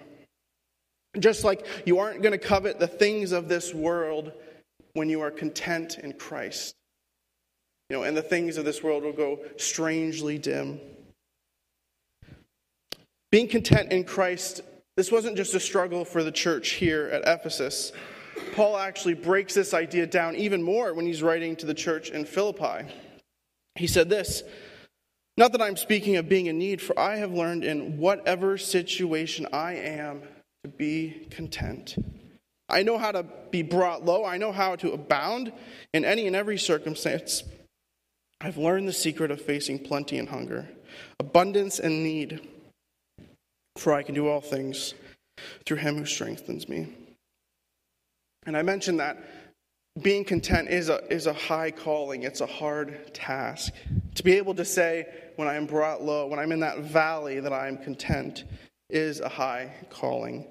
Just 1.18 1.44
like 1.44 1.66
you 1.84 1.98
aren't 1.98 2.22
going 2.22 2.32
to 2.32 2.38
covet 2.38 2.78
the 2.78 2.88
things 2.88 3.32
of 3.32 3.48
this 3.48 3.74
world 3.74 4.32
when 4.94 5.10
you 5.10 5.20
are 5.20 5.30
content 5.30 5.98
in 5.98 6.14
Christ. 6.14 6.74
You 7.90 7.96
know, 7.96 8.02
and 8.04 8.16
the 8.16 8.22
things 8.22 8.56
of 8.56 8.64
this 8.64 8.82
world 8.82 9.02
will 9.02 9.12
go 9.12 9.40
strangely 9.58 10.38
dim. 10.38 10.80
Being 13.30 13.46
content 13.46 13.92
in 13.92 14.04
Christ, 14.04 14.62
this 14.96 15.12
wasn't 15.12 15.36
just 15.36 15.54
a 15.54 15.60
struggle 15.60 16.06
for 16.06 16.22
the 16.22 16.32
church 16.32 16.70
here 16.70 17.10
at 17.12 17.22
Ephesus. 17.26 17.92
Paul 18.54 18.76
actually 18.76 19.14
breaks 19.14 19.54
this 19.54 19.74
idea 19.74 20.06
down 20.06 20.36
even 20.36 20.62
more 20.62 20.94
when 20.94 21.06
he's 21.06 21.22
writing 21.22 21.56
to 21.56 21.66
the 21.66 21.74
church 21.74 22.10
in 22.10 22.24
Philippi. 22.24 22.92
He 23.76 23.86
said 23.86 24.08
this 24.08 24.42
Not 25.36 25.52
that 25.52 25.62
I'm 25.62 25.76
speaking 25.76 26.16
of 26.16 26.28
being 26.28 26.46
in 26.46 26.58
need, 26.58 26.80
for 26.80 26.98
I 26.98 27.16
have 27.16 27.32
learned 27.32 27.64
in 27.64 27.98
whatever 27.98 28.56
situation 28.58 29.46
I 29.52 29.74
am 29.74 30.22
to 30.62 30.68
be 30.68 31.26
content. 31.30 31.96
I 32.68 32.82
know 32.82 32.96
how 32.96 33.12
to 33.12 33.24
be 33.50 33.62
brought 33.62 34.04
low, 34.04 34.24
I 34.24 34.38
know 34.38 34.52
how 34.52 34.76
to 34.76 34.92
abound 34.92 35.52
in 35.92 36.04
any 36.04 36.26
and 36.26 36.34
every 36.34 36.58
circumstance. 36.58 37.42
I've 38.40 38.56
learned 38.56 38.88
the 38.88 38.92
secret 38.92 39.30
of 39.30 39.40
facing 39.40 39.78
plenty 39.78 40.18
and 40.18 40.28
hunger, 40.28 40.68
abundance 41.20 41.78
and 41.78 42.02
need, 42.02 42.46
for 43.76 43.92
I 43.92 44.02
can 44.02 44.14
do 44.14 44.28
all 44.28 44.40
things 44.40 44.94
through 45.66 45.78
him 45.78 45.96
who 45.96 46.06
strengthens 46.06 46.68
me. 46.68 46.88
And 48.46 48.56
I 48.56 48.62
mentioned 48.62 49.00
that 49.00 49.18
being 50.02 50.24
content 50.24 50.68
is 50.68 50.88
a, 50.88 51.04
is 51.12 51.26
a 51.26 51.32
high 51.32 51.70
calling, 51.70 52.24
it's 52.24 52.40
a 52.40 52.46
hard 52.46 53.14
task. 53.14 53.72
To 54.16 54.22
be 54.24 54.32
able 54.32 54.54
to 54.56 54.64
say, 54.64 55.06
when 55.36 55.46
I 55.46 55.54
am 55.54 55.66
brought 55.66 56.02
low, 56.02 56.26
when 56.26 56.38
I'm 56.38 56.52
in 56.52 56.60
that 56.60 56.80
valley, 56.80 57.40
that 57.40 57.52
I 57.52 57.68
am 57.68 57.78
content, 57.78 58.44
is 58.90 59.20
a 59.20 59.28
high 59.28 59.72
calling. 59.90 60.46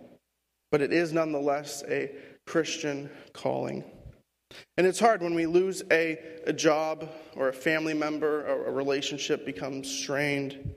But 0.71 0.81
it 0.81 0.93
is 0.93 1.11
nonetheless 1.11 1.83
a 1.87 2.11
Christian 2.47 3.09
calling. 3.33 3.83
And 4.77 4.87
it's 4.87 4.99
hard 4.99 5.21
when 5.21 5.35
we 5.35 5.45
lose 5.45 5.83
a, 5.91 6.19
a 6.45 6.53
job 6.53 7.09
or 7.35 7.49
a 7.49 7.53
family 7.53 7.93
member 7.93 8.47
or 8.47 8.67
a 8.67 8.71
relationship 8.71 9.45
becomes 9.45 9.89
strained. 9.89 10.73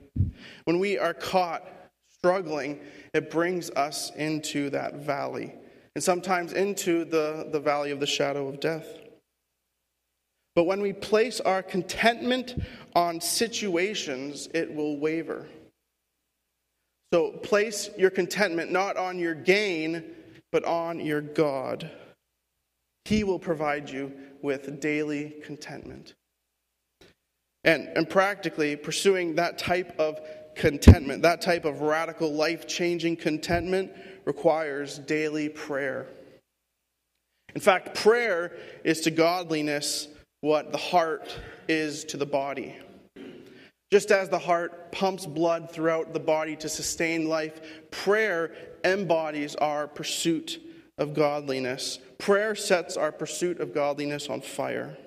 When 0.65 0.79
we 0.79 0.97
are 0.97 1.13
caught 1.13 1.63
struggling, 2.09 2.81
it 3.13 3.31
brings 3.31 3.69
us 3.71 4.11
into 4.15 4.69
that 4.71 4.95
valley 4.95 5.53
and 5.97 6.03
sometimes 6.03 6.53
into 6.53 7.05
the, 7.05 7.49
the 7.51 7.59
valley 7.59 7.89
of 7.89 7.99
the 7.99 8.05
shadow 8.05 8.47
of 8.47 8.59
death. 8.59 8.85
But 10.53 10.65
when 10.65 10.79
we 10.79 10.93
place 10.93 11.39
our 11.39 11.63
contentment 11.63 12.53
on 12.93 13.19
situations, 13.19 14.47
it 14.53 14.71
will 14.71 14.99
waver. 14.99 15.47
So 17.11 17.31
place 17.31 17.89
your 17.97 18.11
contentment 18.11 18.71
not 18.71 18.95
on 18.95 19.17
your 19.17 19.33
gain, 19.33 20.03
but 20.51 20.63
on 20.65 20.99
your 20.99 21.19
God. 21.19 21.89
He 23.05 23.23
will 23.23 23.39
provide 23.39 23.89
you 23.89 24.13
with 24.43 24.79
daily 24.79 25.33
contentment. 25.43 26.13
And, 27.63 27.87
and 27.95 28.07
practically, 28.07 28.75
pursuing 28.75 29.33
that 29.33 29.57
type 29.57 29.99
of 29.99 30.19
contentment, 30.57 31.21
that 31.21 31.41
type 31.41 31.65
of 31.65 31.81
radical, 31.81 32.33
life 32.33 32.67
changing 32.67 33.15
contentment, 33.15 33.91
requires 34.25 34.99
daily 34.99 35.47
prayer. 35.49 36.07
In 37.55 37.61
fact, 37.61 37.95
prayer 37.95 38.55
is 38.83 39.01
to 39.01 39.11
godliness 39.11 40.07
what 40.41 40.71
the 40.71 40.77
heart 40.77 41.39
is 41.67 42.03
to 42.05 42.17
the 42.17 42.25
body. 42.25 42.75
Just 43.91 44.11
as 44.11 44.27
the 44.29 44.39
heart 44.39 44.91
pumps 44.91 45.25
blood 45.25 45.71
throughout 45.71 46.13
the 46.13 46.19
body 46.19 46.55
to 46.57 46.67
sustain 46.67 47.29
life, 47.29 47.61
prayer 47.89 48.51
embodies 48.83 49.55
our 49.55 49.87
pursuit 49.87 50.61
of 50.97 51.13
godliness. 51.13 51.99
Prayer 52.17 52.53
sets 52.53 52.97
our 52.97 53.11
pursuit 53.11 53.59
of 53.59 53.73
godliness 53.73 54.27
on 54.27 54.41
fire. 54.41 54.97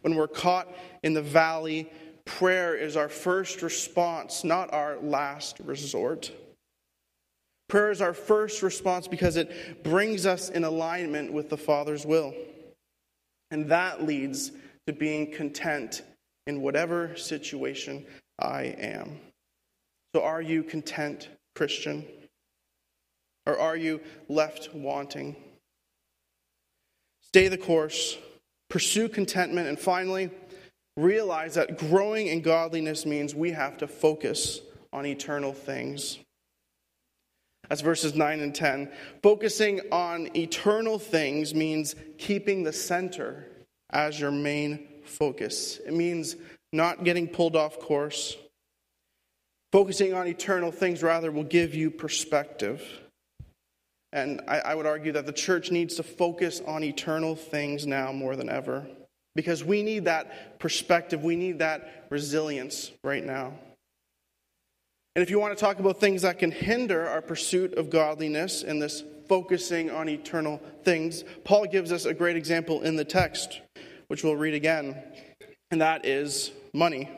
When 0.00 0.16
we're 0.16 0.28
caught 0.28 0.68
in 1.02 1.12
the 1.12 1.22
valley, 1.22 1.90
prayer 2.24 2.74
is 2.74 2.96
our 2.96 3.08
first 3.08 3.62
response, 3.62 4.44
not 4.44 4.72
our 4.72 4.96
last 4.98 5.58
resort. 5.60 6.32
Prayer 7.68 7.90
is 7.90 8.00
our 8.00 8.14
first 8.14 8.62
response 8.62 9.08
because 9.08 9.36
it 9.36 9.82
brings 9.82 10.26
us 10.26 10.48
in 10.50 10.64
alignment 10.64 11.32
with 11.32 11.48
the 11.48 11.56
Father's 11.56 12.04
will. 12.04 12.34
And 13.50 13.70
that 13.70 14.02
leads 14.02 14.52
to 14.86 14.92
being 14.92 15.32
content 15.32 16.02
in 16.46 16.60
whatever 16.60 17.16
situation 17.16 18.04
I 18.38 18.64
am. 18.78 19.20
So, 20.14 20.22
are 20.22 20.42
you 20.42 20.62
content, 20.62 21.28
Christian? 21.54 22.04
Or 23.46 23.58
are 23.58 23.76
you 23.76 24.00
left 24.28 24.74
wanting? 24.74 25.36
Stay 27.22 27.48
the 27.48 27.58
course, 27.58 28.18
pursue 28.68 29.08
contentment, 29.08 29.68
and 29.68 29.78
finally, 29.78 30.30
realize 30.96 31.54
that 31.54 31.78
growing 31.78 32.26
in 32.26 32.42
godliness 32.42 33.06
means 33.06 33.34
we 33.34 33.52
have 33.52 33.78
to 33.78 33.86
focus 33.86 34.60
on 34.92 35.06
eternal 35.06 35.52
things. 35.52 36.18
That's 37.68 37.80
verses 37.80 38.14
9 38.14 38.40
and 38.40 38.54
10. 38.54 38.90
Focusing 39.22 39.80
on 39.90 40.36
eternal 40.36 40.98
things 40.98 41.54
means 41.54 41.94
keeping 42.18 42.64
the 42.64 42.72
center 42.72 43.46
as 43.90 44.20
your 44.20 44.30
main 44.30 44.88
focus. 45.04 45.78
It 45.86 45.94
means 45.94 46.36
not 46.72 47.04
getting 47.04 47.28
pulled 47.28 47.56
off 47.56 47.78
course. 47.78 48.36
Focusing 49.70 50.12
on 50.12 50.26
eternal 50.26 50.70
things, 50.70 51.02
rather, 51.02 51.32
will 51.32 51.44
give 51.44 51.74
you 51.74 51.90
perspective. 51.90 52.82
And 54.12 54.42
I, 54.46 54.58
I, 54.58 54.74
would 54.74 54.84
argue 54.84 55.12
that 55.12 55.24
the 55.24 55.32
church 55.32 55.70
needs 55.70 55.94
to 55.94 56.02
focus 56.02 56.60
on 56.66 56.84
eternal 56.84 57.34
things 57.34 57.86
now 57.86 58.12
more 58.12 58.36
than 58.36 58.50
ever 58.50 58.86
because 59.34 59.64
we 59.64 59.82
need 59.82 60.04
that 60.04 60.58
perspective. 60.58 61.22
We 61.22 61.36
need 61.36 61.58
that 61.60 62.06
resilience 62.10 62.90
right 63.02 63.24
now. 63.24 63.54
And 65.14 65.22
if 65.22 65.28
you 65.28 65.38
want 65.38 65.56
to 65.56 65.60
talk 65.62 65.78
about 65.78 66.00
things 66.00 66.22
that 66.22 66.38
can 66.38 66.50
hinder 66.50 67.06
our 67.06 67.20
pursuit 67.20 67.74
of 67.74 67.90
godliness 67.90 68.62
and 68.62 68.80
this 68.80 69.04
focusing 69.28 69.90
on 69.90 70.08
eternal 70.08 70.60
things, 70.84 71.24
Paul 71.44 71.66
gives 71.66 71.92
us 71.92 72.06
a 72.06 72.14
great 72.14 72.36
example 72.36 72.82
in 72.82 72.96
the 72.96 73.04
text, 73.04 73.60
which 74.08 74.24
we'll 74.24 74.36
read 74.36 74.54
again, 74.54 75.02
and 75.70 75.80
that 75.80 76.06
is 76.06 76.50
money. 76.72 77.10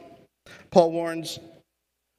Paul 0.70 0.90
warns, 0.90 1.38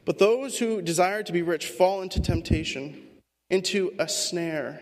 But 0.06 0.18
those 0.18 0.58
who 0.58 0.82
desire 0.82 1.24
to 1.24 1.34
be 1.34 1.42
rich 1.42 1.68
fall 1.68 2.02
into 2.02 2.22
temptation 2.22 3.02
into 3.50 3.94
a 4.00 4.08
snare, 4.08 4.82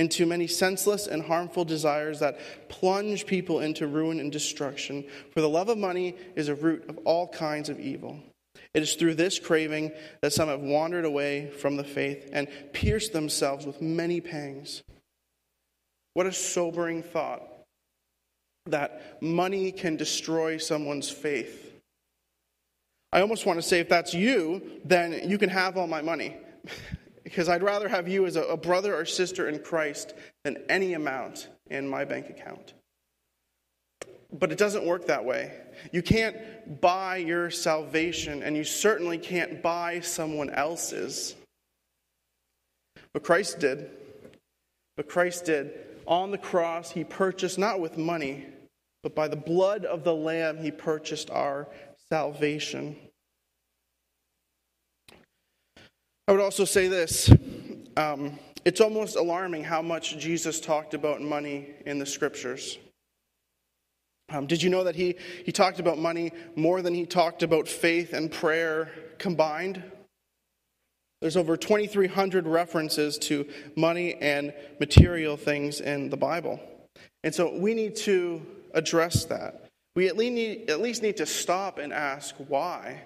into 0.00 0.24
many 0.24 0.46
senseless 0.46 1.06
and 1.06 1.22
harmful 1.22 1.62
desires 1.62 2.20
that 2.20 2.38
plunge 2.70 3.26
people 3.26 3.60
into 3.60 3.86
ruin 3.86 4.18
and 4.18 4.32
destruction. 4.32 5.04
For 5.34 5.42
the 5.42 5.48
love 5.48 5.68
of 5.68 5.76
money 5.76 6.16
is 6.34 6.48
a 6.48 6.54
root 6.54 6.88
of 6.88 6.96
all 7.04 7.28
kinds 7.28 7.68
of 7.68 7.78
evil. 7.78 8.18
It 8.72 8.82
is 8.82 8.94
through 8.94 9.16
this 9.16 9.38
craving 9.38 9.92
that 10.22 10.32
some 10.32 10.48
have 10.48 10.62
wandered 10.62 11.04
away 11.04 11.50
from 11.50 11.76
the 11.76 11.84
faith 11.84 12.30
and 12.32 12.48
pierced 12.72 13.12
themselves 13.12 13.66
with 13.66 13.82
many 13.82 14.22
pangs. 14.22 14.82
What 16.14 16.24
a 16.24 16.32
sobering 16.32 17.02
thought 17.02 17.42
that 18.64 19.20
money 19.20 19.70
can 19.70 19.96
destroy 19.96 20.56
someone's 20.56 21.10
faith. 21.10 21.74
I 23.12 23.20
almost 23.20 23.44
want 23.44 23.58
to 23.58 23.62
say, 23.62 23.80
if 23.80 23.90
that's 23.90 24.14
you, 24.14 24.80
then 24.82 25.28
you 25.28 25.36
can 25.36 25.50
have 25.50 25.76
all 25.76 25.86
my 25.86 26.00
money. 26.00 26.38
because 27.30 27.48
I'd 27.48 27.62
rather 27.62 27.86
have 27.86 28.08
you 28.08 28.26
as 28.26 28.34
a, 28.34 28.56
brother 28.56 28.92
or 28.92 29.04
sister 29.04 29.48
in 29.48 29.60
Christ 29.60 30.14
than 30.42 30.58
any 30.68 30.94
amount 30.94 31.48
in 31.70 31.88
my 31.88 32.04
bank 32.04 32.28
account. 32.28 32.74
But 34.32 34.50
it 34.50 34.58
doesn't 34.58 34.84
work 34.84 35.06
that 35.06 35.24
way. 35.24 35.52
You 35.92 36.02
can't 36.02 36.80
buy 36.80 37.18
your 37.18 37.48
salvation, 37.48 38.42
and 38.42 38.56
you 38.56 38.64
certainly 38.64 39.16
can't 39.16 39.62
buy 39.62 40.00
someone 40.00 40.50
else's. 40.50 41.36
But 43.14 43.22
Christ 43.22 43.60
did. 43.60 43.88
But 44.96 45.08
Christ 45.08 45.44
did. 45.44 45.72
On 46.08 46.32
the 46.32 46.38
cross, 46.38 46.90
he 46.90 47.04
purchased 47.04 47.60
not 47.60 47.78
with 47.78 47.96
money, 47.96 48.44
but 49.04 49.14
by 49.14 49.28
the 49.28 49.36
blood 49.36 49.84
of 49.84 50.02
the 50.02 50.14
Lamb, 50.14 50.58
he 50.58 50.72
purchased 50.72 51.30
our 51.30 51.68
salvation. 52.08 52.96
I 56.30 56.32
would 56.32 56.42
also 56.42 56.64
say 56.64 56.86
this 56.86 57.28
um, 57.96 58.38
it's 58.64 58.80
almost 58.80 59.16
alarming 59.16 59.64
how 59.64 59.82
much 59.82 60.16
Jesus 60.16 60.60
talked 60.60 60.94
about 60.94 61.20
money 61.20 61.70
in 61.86 61.98
the 61.98 62.06
scriptures. 62.06 62.78
Um, 64.28 64.46
did 64.46 64.62
you 64.62 64.70
know 64.70 64.84
that 64.84 64.94
he, 64.94 65.16
he 65.44 65.50
talked 65.50 65.80
about 65.80 65.98
money 65.98 66.30
more 66.54 66.82
than 66.82 66.94
he 66.94 67.04
talked 67.04 67.42
about 67.42 67.66
faith 67.66 68.12
and 68.12 68.30
prayer 68.30 68.92
combined? 69.18 69.82
There's 71.20 71.36
over 71.36 71.56
2,300 71.56 72.46
references 72.46 73.18
to 73.18 73.48
money 73.74 74.14
and 74.14 74.54
material 74.78 75.36
things 75.36 75.80
in 75.80 76.10
the 76.10 76.16
Bible. 76.16 76.60
And 77.24 77.34
so 77.34 77.58
we 77.58 77.74
need 77.74 77.96
to 77.96 78.40
address 78.72 79.24
that. 79.24 79.64
We 79.96 80.06
at 80.06 80.16
least 80.16 80.32
need, 80.34 80.70
at 80.70 80.80
least 80.80 81.02
need 81.02 81.16
to 81.16 81.26
stop 81.26 81.78
and 81.78 81.92
ask 81.92 82.36
why. 82.46 83.02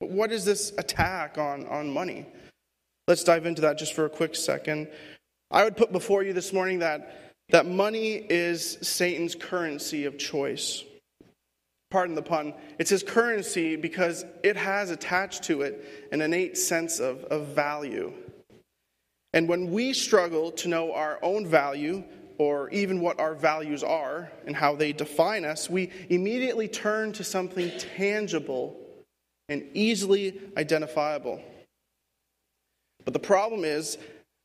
What 0.00 0.32
is 0.32 0.44
this 0.44 0.74
attack 0.76 1.38
on, 1.38 1.66
on 1.68 1.88
money? 1.88 2.26
Let's 3.08 3.24
dive 3.24 3.46
into 3.46 3.62
that 3.62 3.78
just 3.78 3.94
for 3.94 4.04
a 4.04 4.10
quick 4.10 4.36
second. 4.36 4.88
I 5.50 5.64
would 5.64 5.78
put 5.78 5.92
before 5.92 6.22
you 6.22 6.34
this 6.34 6.52
morning 6.52 6.80
that, 6.80 7.32
that 7.48 7.64
money 7.64 8.12
is 8.12 8.76
Satan's 8.82 9.34
currency 9.34 10.04
of 10.04 10.18
choice. 10.18 10.84
Pardon 11.90 12.14
the 12.14 12.20
pun. 12.20 12.52
It's 12.78 12.90
his 12.90 13.02
currency 13.02 13.76
because 13.76 14.26
it 14.44 14.58
has 14.58 14.90
attached 14.90 15.44
to 15.44 15.62
it 15.62 16.08
an 16.12 16.20
innate 16.20 16.58
sense 16.58 17.00
of, 17.00 17.24
of 17.24 17.46
value. 17.46 18.12
And 19.32 19.48
when 19.48 19.72
we 19.72 19.94
struggle 19.94 20.52
to 20.52 20.68
know 20.68 20.92
our 20.92 21.18
own 21.22 21.46
value, 21.46 22.04
or 22.36 22.68
even 22.70 23.00
what 23.00 23.18
our 23.18 23.34
values 23.34 23.82
are 23.82 24.30
and 24.46 24.54
how 24.54 24.76
they 24.76 24.92
define 24.92 25.46
us, 25.46 25.70
we 25.70 25.90
immediately 26.10 26.68
turn 26.68 27.12
to 27.12 27.24
something 27.24 27.72
tangible 27.96 28.78
and 29.48 29.64
easily 29.72 30.40
identifiable. 30.58 31.42
But 33.08 33.14
the 33.14 33.20
problem 33.20 33.64
is, 33.64 33.96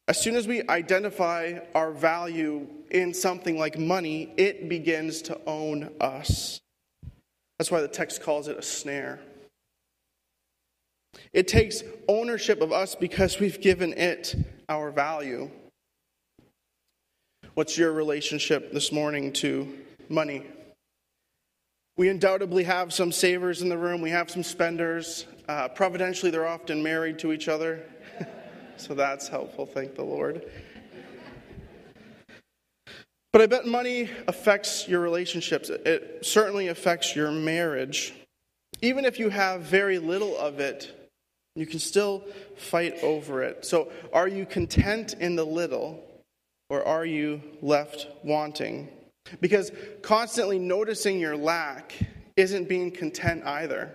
as 0.08 0.22
soon 0.22 0.38
as 0.38 0.48
we 0.48 0.66
identify 0.70 1.60
our 1.76 1.92
value 1.92 2.66
in 2.92 3.14
something 3.14 3.60
like 3.60 3.78
money, 3.78 4.32
it 4.38 4.70
begins 4.70 5.22
to 5.24 5.38
own 5.46 5.90
us. 6.00 6.62
That's 7.60 7.70
why 7.70 7.82
the 7.82 7.90
text 7.90 8.24
calls 8.24 8.48
it 8.48 8.58
a 8.58 8.62
snare. 8.62 9.20
It 11.34 11.50
takes 11.50 11.84
ownership 12.08 12.62
of 12.62 12.72
us 12.72 12.96
because 12.96 13.38
we've 13.38 13.60
given 13.60 13.92
it 13.92 14.34
our 14.70 14.92
value. 14.92 15.52
What's 17.56 17.78
your 17.78 17.92
relationship 17.92 18.72
this 18.72 18.94
morning 18.94 19.34
to 19.34 19.78
money? 20.08 20.44
We 21.98 22.08
undoubtedly 22.08 22.64
have 22.64 22.94
some 22.94 23.12
savers 23.12 23.62
in 23.62 23.68
the 23.68 23.78
room. 23.78 24.00
We 24.00 24.12
have 24.12 24.32
some 24.32 24.42
spenders. 24.42 25.26
Uh, 25.50 25.68
providentially, 25.68 26.32
they're 26.32 26.48
often 26.48 26.82
married 26.82 27.20
to 27.20 27.34
each 27.34 27.50
other 27.50 27.84
so 28.78 28.94
that's 28.94 29.28
helpful, 29.28 29.66
thank 29.66 29.96
the 29.96 30.04
Lord. 30.04 30.44
But 33.32 33.42
I 33.42 33.48
bet 33.48 33.66
money 33.66 34.10
affects 34.28 34.88
your 34.88 35.00
relationships. 35.00 35.70
It 35.70 36.20
certainly 36.22 36.68
affects 36.68 37.16
your 37.16 37.32
marriage. 37.32 38.14
Even 38.82 39.06
if 39.06 39.18
you 39.18 39.30
have 39.30 39.62
very 39.62 39.98
little 39.98 40.38
of 40.38 40.60
it, 40.60 41.10
you 41.56 41.66
can 41.66 41.80
still 41.80 42.24
fight 42.56 43.04
over 43.04 43.42
it. 43.42 43.66
So, 43.66 43.92
are 44.12 44.28
you 44.28 44.46
content 44.46 45.16
in 45.20 45.36
the 45.36 45.46
little, 45.46 46.04
or 46.70 46.84
are 46.86 47.06
you 47.06 47.42
left 47.62 48.08
wanting? 48.24 48.90
Because 49.40 49.72
constantly 50.02 50.60
noticing 50.60 51.20
your 51.20 51.38
lack 51.38 51.94
isn't 52.36 52.68
being 52.68 52.92
content 52.92 53.44
either. 53.46 53.92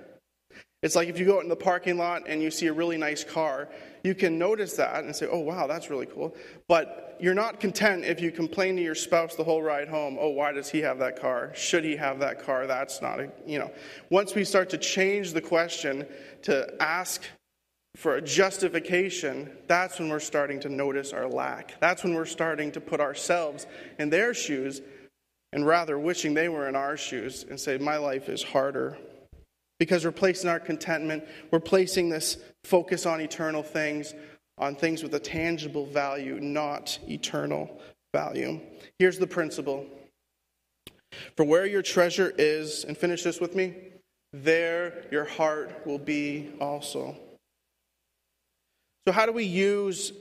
It's 0.83 0.95
like 0.95 1.09
if 1.09 1.19
you 1.19 1.27
go 1.27 1.39
out 1.39 1.43
in 1.43 1.49
the 1.49 1.57
parking 1.57 1.99
lot 1.99 2.23
and 2.27 2.41
you 2.41 2.51
see 2.51 2.69
a 2.69 2.73
really 2.73 2.97
nice 2.97 3.25
car, 3.25 3.69
you 4.05 4.15
can 4.15 4.39
notice 4.39 4.75
that 4.75 5.05
and 5.05 5.15
say, 5.15 5.27
oh, 5.31 5.41
wow, 5.41 5.67
that's 5.67 5.91
really 5.91 6.07
cool. 6.07 6.35
But 6.67 7.17
you're 7.21 7.35
not 7.35 7.61
content 7.61 8.05
if 8.05 8.21
you 8.21 8.31
complain 8.31 8.77
to 8.77 8.83
your 8.83 8.95
spouse 8.95 9.35
the 9.35 9.45
whole 9.45 9.63
ride 9.63 9.89
home, 9.89 10.17
oh, 10.21 10.31
why 10.31 10.53
does 10.53 10.71
he 10.71 10.81
have 10.81 10.99
that 10.99 11.21
car? 11.21 11.53
Should 11.55 11.85
he 11.85 11.97
have 11.97 12.21
that 12.21 12.45
car? 12.45 12.67
That's 12.67 13.03
not 13.03 13.21
a, 13.21 13.31
you 13.47 13.59
know. 13.59 13.71
Once 14.11 14.35
we 14.35 14.45
start 14.45 14.71
to 14.71 14.79
change 14.79 15.33
the 15.33 15.41
question 15.41 16.07
to 16.43 16.71
ask 16.81 17.23
for 17.97 18.17
a 18.17 18.23
justification, 18.23 19.51
that's 19.67 19.99
when 19.99 20.09
we're 20.09 20.21
starting 20.21 20.61
to 20.61 20.69
notice 20.69 21.13
our 21.13 21.29
lack. 21.29 21.75
That's 21.81 22.05
when 22.05 22.15
we're 22.15 22.27
starting 22.27 22.71
to 22.73 22.81
put 22.81 23.01
ourselves 23.01 23.67
in 23.99 24.11
their 24.11 24.35
shoes 24.35 24.81
and 25.53 25.67
rather 25.67 25.99
wishing 25.99 26.35
they 26.35 26.49
were 26.49 26.69
in 26.69 26.77
our 26.77 26.97
shoes 26.97 27.45
and 27.49 27.59
say, 27.59 27.79
My 27.79 27.97
life 27.97 28.29
is 28.29 28.43
harder. 28.43 28.99
Because 29.79 30.05
we're 30.05 30.13
placing 30.13 30.51
our 30.51 30.59
contentment, 30.61 31.25
we're 31.51 31.61
placing 31.61 32.09
this 32.09 32.37
focus 32.65 33.07
on 33.07 33.21
eternal 33.21 33.63
things, 33.63 34.15
on 34.59 34.75
things 34.75 35.03
with 35.03 35.15
a 35.15 35.21
tangible 35.21 35.87
value, 35.87 36.41
not 36.41 36.99
eternal 37.09 37.81
value. 38.13 38.61
Here's 38.99 39.19
the 39.19 39.27
principle 39.27 39.87
For 41.37 41.45
where 41.45 41.67
your 41.67 41.83
treasure 41.83 42.35
is, 42.37 42.85
and 42.85 42.97
finish 42.97 43.23
this 43.23 43.41
with 43.41 43.55
me, 43.55 43.75
there 44.33 45.05
your 45.11 45.25
heart 45.25 45.87
will 45.87 45.99
be 45.99 46.51
also. 46.61 47.17
So, 49.07 49.13
how 49.13 49.25
do 49.25 49.33
we 49.33 49.45
use 49.45 50.13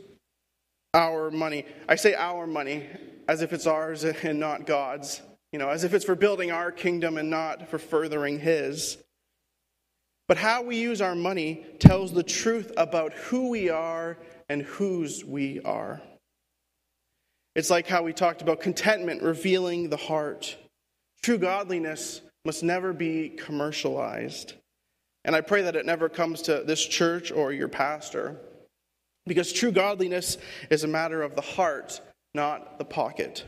our 0.93 1.29
money? 1.29 1.65
I 1.89 1.95
say 1.95 2.13
our 2.13 2.47
money 2.47 2.85
as 3.27 3.41
if 3.41 3.51
it's 3.51 3.67
ours 3.67 4.03
and 4.23 4.39
not 4.39 4.65
God's, 4.65 5.21
you 5.51 5.59
know, 5.59 5.69
as 5.69 5.83
if 5.83 5.93
it's 5.93 6.05
for 6.05 6.15
building 6.15 6.51
our 6.51 6.71
kingdom 6.71 7.17
and 7.17 7.29
not 7.29 7.69
for 7.69 7.79
furthering 7.79 8.39
His. 8.39 8.97
But 10.27 10.37
how 10.37 10.61
we 10.61 10.77
use 10.77 11.01
our 11.01 11.15
money 11.15 11.65
tells 11.79 12.11
the 12.11 12.23
truth 12.23 12.71
about 12.75 13.13
who 13.13 13.49
we 13.49 13.69
are 13.69 14.17
and 14.49 14.61
whose 14.61 15.23
we 15.23 15.61
are. 15.61 16.01
It's 17.55 17.69
like 17.69 17.87
how 17.87 18.03
we 18.03 18.13
talked 18.13 18.41
about 18.41 18.59
contentment 18.59 19.23
revealing 19.23 19.89
the 19.89 19.97
heart. 19.97 20.57
True 21.23 21.37
godliness 21.37 22.21
must 22.45 22.63
never 22.63 22.93
be 22.93 23.29
commercialized. 23.29 24.53
And 25.25 25.35
I 25.35 25.41
pray 25.41 25.63
that 25.63 25.75
it 25.75 25.85
never 25.85 26.07
comes 26.07 26.43
to 26.43 26.63
this 26.65 26.85
church 26.85 27.31
or 27.31 27.51
your 27.51 27.67
pastor. 27.67 28.37
Because 29.25 29.51
true 29.51 29.71
godliness 29.71 30.37
is 30.69 30.83
a 30.83 30.87
matter 30.87 31.21
of 31.21 31.35
the 31.35 31.41
heart, 31.41 31.99
not 32.33 32.79
the 32.79 32.85
pocket. 32.85 33.43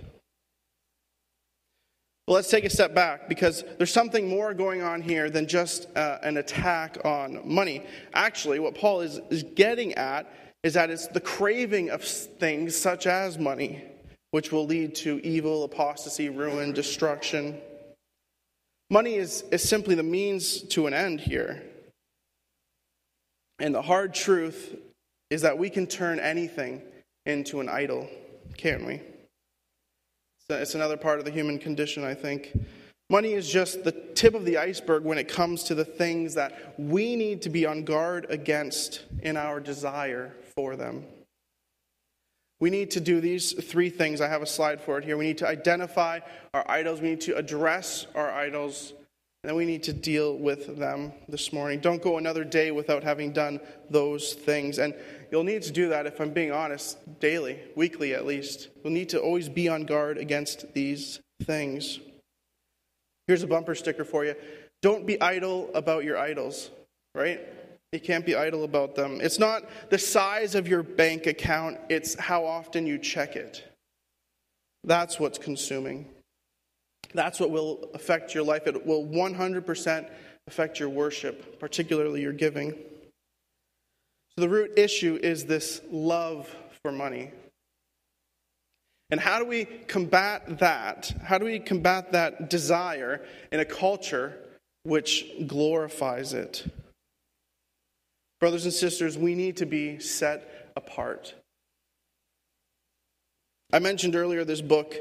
Well, 2.29 2.35
let's 2.35 2.51
take 2.51 2.63
a 2.63 2.69
step 2.69 2.93
back 2.93 3.27
because 3.27 3.63
there's 3.79 3.91
something 3.91 4.29
more 4.29 4.53
going 4.53 4.83
on 4.83 5.01
here 5.01 5.31
than 5.31 5.47
just 5.47 5.87
uh, 5.97 6.19
an 6.21 6.37
attack 6.37 6.99
on 7.03 7.41
money. 7.43 7.83
Actually, 8.13 8.59
what 8.59 8.75
Paul 8.75 9.01
is, 9.01 9.19
is 9.31 9.41
getting 9.41 9.95
at 9.95 10.31
is 10.61 10.75
that 10.75 10.91
it's 10.91 11.07
the 11.07 11.21
craving 11.21 11.89
of 11.89 12.03
things 12.03 12.77
such 12.77 13.07
as 13.07 13.39
money, 13.39 13.83
which 14.29 14.51
will 14.51 14.67
lead 14.67 14.93
to 14.97 15.19
evil, 15.25 15.63
apostasy, 15.63 16.29
ruin, 16.29 16.71
destruction. 16.71 17.59
Money 18.91 19.15
is, 19.15 19.43
is 19.51 19.67
simply 19.67 19.95
the 19.95 20.03
means 20.03 20.61
to 20.61 20.85
an 20.85 20.93
end 20.93 21.19
here. 21.19 21.63
And 23.57 23.73
the 23.73 23.81
hard 23.81 24.13
truth 24.13 24.77
is 25.31 25.41
that 25.41 25.57
we 25.57 25.71
can 25.71 25.87
turn 25.87 26.19
anything 26.19 26.83
into 27.25 27.59
an 27.59 27.69
idol, 27.69 28.07
can't 28.55 28.85
we? 28.85 29.01
It's 30.51 30.73
another 30.73 30.97
part 30.97 31.19
of 31.19 31.25
the 31.25 31.31
human 31.31 31.59
condition, 31.59 32.03
I 32.03 32.15
think. 32.15 32.57
Money 33.11 33.33
is 33.33 33.51
just 33.51 33.83
the 33.83 33.91
tip 33.91 34.33
of 34.33 34.45
the 34.45 34.57
iceberg 34.57 35.03
when 35.03 35.19
it 35.19 35.27
comes 35.27 35.63
to 35.65 35.75
the 35.75 35.85
things 35.85 36.33
that 36.33 36.73
we 36.79 37.15
need 37.15 37.43
to 37.43 37.49
be 37.49 37.67
on 37.67 37.83
guard 37.83 38.25
against 38.29 39.03
in 39.21 39.37
our 39.37 39.59
desire 39.59 40.33
for 40.55 40.75
them. 40.75 41.05
We 42.59 42.71
need 42.71 42.89
to 42.91 42.99
do 42.99 43.21
these 43.21 43.53
three 43.53 43.91
things. 43.91 44.21
I 44.21 44.27
have 44.27 44.41
a 44.41 44.47
slide 44.47 44.81
for 44.81 44.97
it 44.97 45.05
here. 45.05 45.17
We 45.17 45.25
need 45.25 45.37
to 45.37 45.47
identify 45.47 46.19
our 46.53 46.69
idols, 46.69 46.99
we 46.99 47.09
need 47.09 47.21
to 47.21 47.37
address 47.37 48.07
our 48.15 48.31
idols, 48.31 48.93
and 49.43 49.49
then 49.49 49.55
we 49.55 49.65
need 49.65 49.83
to 49.83 49.93
deal 49.93 50.35
with 50.35 50.77
them 50.77 51.13
this 51.27 51.53
morning. 51.53 51.79
Don't 51.79 52.01
go 52.01 52.17
another 52.17 52.43
day 52.43 52.71
without 52.71 53.03
having 53.03 53.31
done 53.31 53.59
those 53.89 54.33
things. 54.33 54.79
And 54.79 54.95
you'll 55.31 55.43
need 55.43 55.63
to 55.63 55.71
do 55.71 55.89
that, 55.89 56.05
if 56.05 56.19
I'm 56.19 56.31
being 56.31 56.51
honest, 56.51 56.97
daily, 57.19 57.59
weekly 57.75 58.13
at 58.13 58.25
least. 58.25 58.69
You'll 58.83 58.93
need 58.93 59.09
to 59.09 59.19
always 59.19 59.49
be 59.49 59.67
on 59.67 59.83
guard 59.85 60.17
against 60.17 60.73
these 60.73 61.19
things. 61.43 61.99
Here's 63.27 63.43
a 63.43 63.47
bumper 63.47 63.75
sticker 63.75 64.03
for 64.03 64.25
you 64.25 64.35
Don't 64.81 65.05
be 65.05 65.21
idle 65.21 65.69
about 65.73 66.03
your 66.03 66.17
idols, 66.17 66.71
right? 67.13 67.39
You 67.91 67.99
can't 67.99 68.25
be 68.25 68.35
idle 68.35 68.63
about 68.63 68.95
them. 68.95 69.19
It's 69.21 69.39
not 69.39 69.63
the 69.89 69.97
size 69.97 70.53
of 70.53 70.67
your 70.67 70.83
bank 70.83 71.25
account, 71.25 71.79
it's 71.89 72.19
how 72.19 72.45
often 72.45 72.85
you 72.85 72.97
check 72.97 73.35
it. 73.35 73.63
That's 74.83 75.19
what's 75.19 75.37
consuming. 75.37 76.07
That's 77.13 77.39
what 77.39 77.49
will 77.49 77.89
affect 77.93 78.35
your 78.35 78.43
life. 78.43 78.67
It 78.67 78.85
will 78.85 79.05
100% 79.05 80.09
affect 80.47 80.79
your 80.79 80.89
worship, 80.89 81.59
particularly 81.59 82.21
your 82.21 82.33
giving. 82.33 82.75
The 84.39 84.47
root 84.47 84.79
issue 84.79 85.19
is 85.21 85.43
this 85.43 85.81
love 85.91 86.47
for 86.81 86.93
money. 86.93 87.31
And 89.11 89.19
how 89.19 89.37
do 89.37 89.43
we 89.43 89.65
combat 89.65 90.59
that? 90.59 91.11
How 91.25 91.37
do 91.37 91.43
we 91.43 91.59
combat 91.59 92.13
that 92.13 92.49
desire 92.49 93.21
in 93.51 93.59
a 93.59 93.65
culture 93.65 94.37
which 94.83 95.25
glorifies 95.45 96.33
it? 96.33 96.65
Brothers 98.39 98.63
and 98.63 98.73
sisters, 98.73 99.17
we 99.17 99.35
need 99.35 99.57
to 99.57 99.65
be 99.65 99.99
set 99.99 100.71
apart. 100.77 101.33
I 103.73 103.79
mentioned 103.79 104.15
earlier 104.15 104.45
this 104.45 104.61
book 104.61 104.95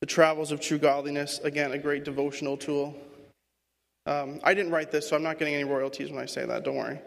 the 0.00 0.06
Travels 0.06 0.52
of 0.52 0.60
True 0.60 0.78
Godliness, 0.78 1.40
again, 1.40 1.72
a 1.72 1.78
great 1.78 2.04
devotional 2.04 2.56
tool. 2.56 2.96
Um, 4.06 4.38
I 4.44 4.54
didn't 4.54 4.70
write 4.70 4.92
this, 4.92 5.08
so 5.08 5.16
I'm 5.16 5.24
not 5.24 5.40
getting 5.40 5.54
any 5.54 5.64
royalties 5.64 6.12
when 6.12 6.22
I 6.22 6.26
say 6.26 6.46
that, 6.46 6.62
don't 6.62 6.76
worry. 6.76 7.00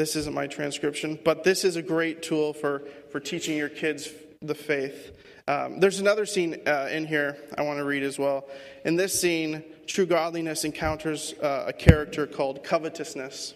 This 0.00 0.16
isn't 0.16 0.34
my 0.34 0.46
transcription, 0.46 1.18
but 1.26 1.44
this 1.44 1.62
is 1.62 1.76
a 1.76 1.82
great 1.82 2.22
tool 2.22 2.54
for, 2.54 2.84
for 3.10 3.20
teaching 3.20 3.58
your 3.58 3.68
kids 3.68 4.08
the 4.40 4.54
faith. 4.54 5.14
Um, 5.46 5.78
there's 5.78 6.00
another 6.00 6.24
scene 6.24 6.56
uh, 6.66 6.88
in 6.90 7.06
here 7.06 7.36
I 7.58 7.60
want 7.64 7.80
to 7.80 7.84
read 7.84 8.02
as 8.02 8.18
well. 8.18 8.48
In 8.86 8.96
this 8.96 9.20
scene, 9.20 9.62
true 9.86 10.06
godliness 10.06 10.64
encounters 10.64 11.34
uh, 11.42 11.66
a 11.66 11.74
character 11.74 12.26
called 12.26 12.64
covetousness. 12.64 13.52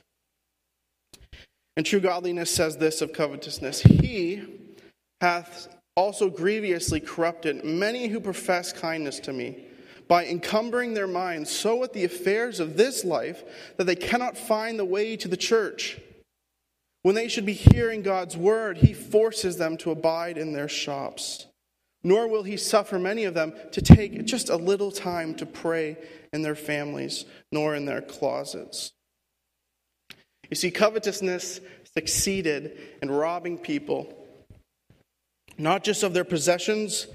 And 1.78 1.86
true 1.86 2.00
godliness 2.00 2.54
says 2.54 2.76
this 2.76 3.00
of 3.00 3.14
covetousness 3.14 3.80
He 3.80 4.42
hath 5.22 5.74
also 5.96 6.28
grievously 6.28 7.00
corrupted 7.00 7.64
many 7.64 8.08
who 8.08 8.20
profess 8.20 8.70
kindness 8.70 9.18
to 9.20 9.32
me 9.32 9.64
by 10.08 10.26
encumbering 10.26 10.92
their 10.92 11.06
minds 11.06 11.48
so 11.48 11.74
with 11.76 11.94
the 11.94 12.04
affairs 12.04 12.60
of 12.60 12.76
this 12.76 13.02
life 13.02 13.42
that 13.78 13.84
they 13.84 13.96
cannot 13.96 14.36
find 14.36 14.78
the 14.78 14.84
way 14.84 15.16
to 15.16 15.26
the 15.26 15.38
church. 15.38 15.98
When 17.04 17.14
they 17.14 17.28
should 17.28 17.44
be 17.44 17.52
hearing 17.52 18.00
God's 18.00 18.34
word, 18.34 18.78
he 18.78 18.94
forces 18.94 19.58
them 19.58 19.76
to 19.76 19.90
abide 19.90 20.38
in 20.38 20.54
their 20.54 20.68
shops. 20.68 21.44
Nor 22.02 22.28
will 22.28 22.44
he 22.44 22.56
suffer 22.56 22.98
many 22.98 23.24
of 23.24 23.34
them 23.34 23.52
to 23.72 23.82
take 23.82 24.24
just 24.24 24.48
a 24.48 24.56
little 24.56 24.90
time 24.90 25.34
to 25.34 25.44
pray 25.44 25.98
in 26.32 26.40
their 26.40 26.54
families, 26.54 27.26
nor 27.52 27.74
in 27.74 27.84
their 27.84 28.00
closets. 28.00 28.92
You 30.48 30.56
see, 30.56 30.70
covetousness 30.70 31.60
succeeded 31.94 32.78
in 33.02 33.10
robbing 33.10 33.58
people 33.58 34.24
not 35.58 35.84
just 35.84 36.02
of 36.02 36.14
their 36.14 36.24
possessions, 36.24 37.06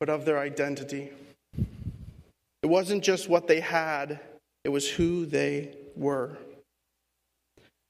but 0.00 0.08
of 0.08 0.24
their 0.24 0.40
identity. 0.40 1.10
It 1.56 2.66
wasn't 2.66 3.04
just 3.04 3.28
what 3.28 3.46
they 3.46 3.60
had, 3.60 4.18
it 4.64 4.68
was 4.70 4.90
who 4.90 5.26
they 5.26 5.76
were. 5.94 6.36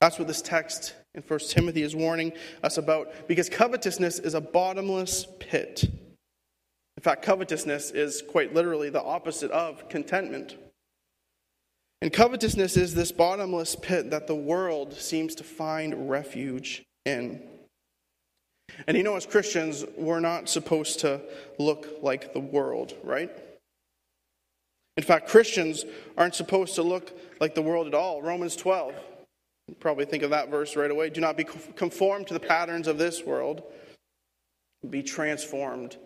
That's 0.00 0.18
what 0.18 0.28
this 0.28 0.42
text 0.42 0.94
in 1.14 1.22
1 1.22 1.38
Timothy 1.48 1.82
is 1.82 1.94
warning 1.94 2.32
us 2.62 2.78
about, 2.78 3.28
because 3.28 3.48
covetousness 3.48 4.18
is 4.18 4.34
a 4.34 4.40
bottomless 4.40 5.26
pit. 5.40 5.84
In 5.84 7.02
fact, 7.02 7.22
covetousness 7.22 7.90
is 7.90 8.22
quite 8.30 8.54
literally 8.54 8.90
the 8.90 9.02
opposite 9.02 9.50
of 9.50 9.88
contentment. 9.88 10.56
And 12.00 12.12
covetousness 12.12 12.76
is 12.76 12.94
this 12.94 13.12
bottomless 13.12 13.76
pit 13.76 14.10
that 14.10 14.26
the 14.26 14.34
world 14.34 14.94
seems 14.94 15.34
to 15.36 15.44
find 15.44 16.10
refuge 16.10 16.82
in. 17.04 17.42
And 18.86 18.96
you 18.96 19.02
know, 19.02 19.16
as 19.16 19.26
Christians, 19.26 19.84
we're 19.96 20.20
not 20.20 20.48
supposed 20.48 21.00
to 21.00 21.20
look 21.58 21.98
like 22.02 22.32
the 22.32 22.40
world, 22.40 22.94
right? 23.04 23.30
In 24.96 25.02
fact, 25.02 25.28
Christians 25.28 25.84
aren't 26.16 26.34
supposed 26.34 26.74
to 26.74 26.82
look 26.82 27.16
like 27.40 27.54
the 27.54 27.62
world 27.62 27.86
at 27.86 27.94
all. 27.94 28.22
Romans 28.22 28.56
12, 28.56 28.94
you 29.72 29.76
probably 29.80 30.04
think 30.04 30.22
of 30.22 30.30
that 30.30 30.50
verse 30.50 30.76
right 30.76 30.90
away. 30.90 31.08
Do 31.08 31.22
not 31.22 31.34
be 31.34 31.44
conformed 31.44 32.26
to 32.26 32.34
the 32.34 32.40
patterns 32.40 32.86
of 32.86 32.98
this 32.98 33.24
world, 33.24 33.62
be 34.90 35.02
transformed 35.02 35.96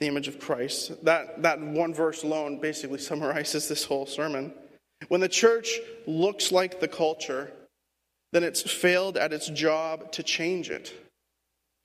the 0.00 0.06
image 0.06 0.28
of 0.28 0.40
Christ. 0.40 1.04
That, 1.04 1.42
that 1.42 1.60
one 1.60 1.92
verse 1.92 2.22
alone 2.22 2.58
basically 2.58 2.98
summarizes 2.98 3.68
this 3.68 3.84
whole 3.84 4.06
sermon. 4.06 4.54
When 5.08 5.20
the 5.20 5.28
church 5.28 5.78
looks 6.06 6.50
like 6.50 6.80
the 6.80 6.88
culture, 6.88 7.52
then 8.32 8.44
it's 8.44 8.62
failed 8.62 9.18
at 9.18 9.34
its 9.34 9.48
job 9.50 10.10
to 10.12 10.22
change 10.22 10.70
it, 10.70 10.94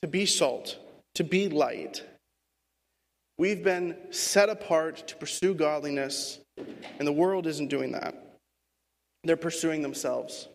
to 0.01 0.07
be 0.07 0.25
salt, 0.25 0.77
to 1.15 1.25
be 1.25 1.49
light. 1.49 2.03
We've 3.37 3.65
been 3.65 3.97
set 4.11 4.47
apart 4.47 5.07
to 5.07 5.17
pursue 5.17 5.53
godliness, 5.53 6.39
and 6.99 7.05
the 7.05 7.11
world 7.11 7.47
isn't 7.47 7.67
doing 7.67 7.91
that. 7.91 8.26
They're 9.23 9.37
pursuing 9.37 9.81
themselves, 9.81 10.47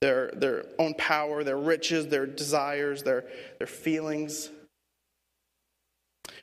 their, 0.00 0.30
their 0.32 0.64
own 0.78 0.94
power, 0.94 1.44
their 1.44 1.58
riches, 1.58 2.08
their 2.08 2.26
desires, 2.26 3.02
their, 3.02 3.24
their 3.58 3.66
feelings. 3.66 4.50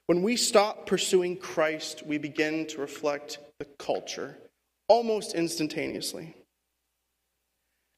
When 0.05 0.23
we 0.23 0.37
stop 0.37 0.85
pursuing 0.85 1.37
Christ, 1.37 2.05
we 2.05 2.17
begin 2.17 2.65
to 2.67 2.81
reflect 2.81 3.39
the 3.59 3.65
culture 3.65 4.37
almost 4.87 5.35
instantaneously. 5.35 6.35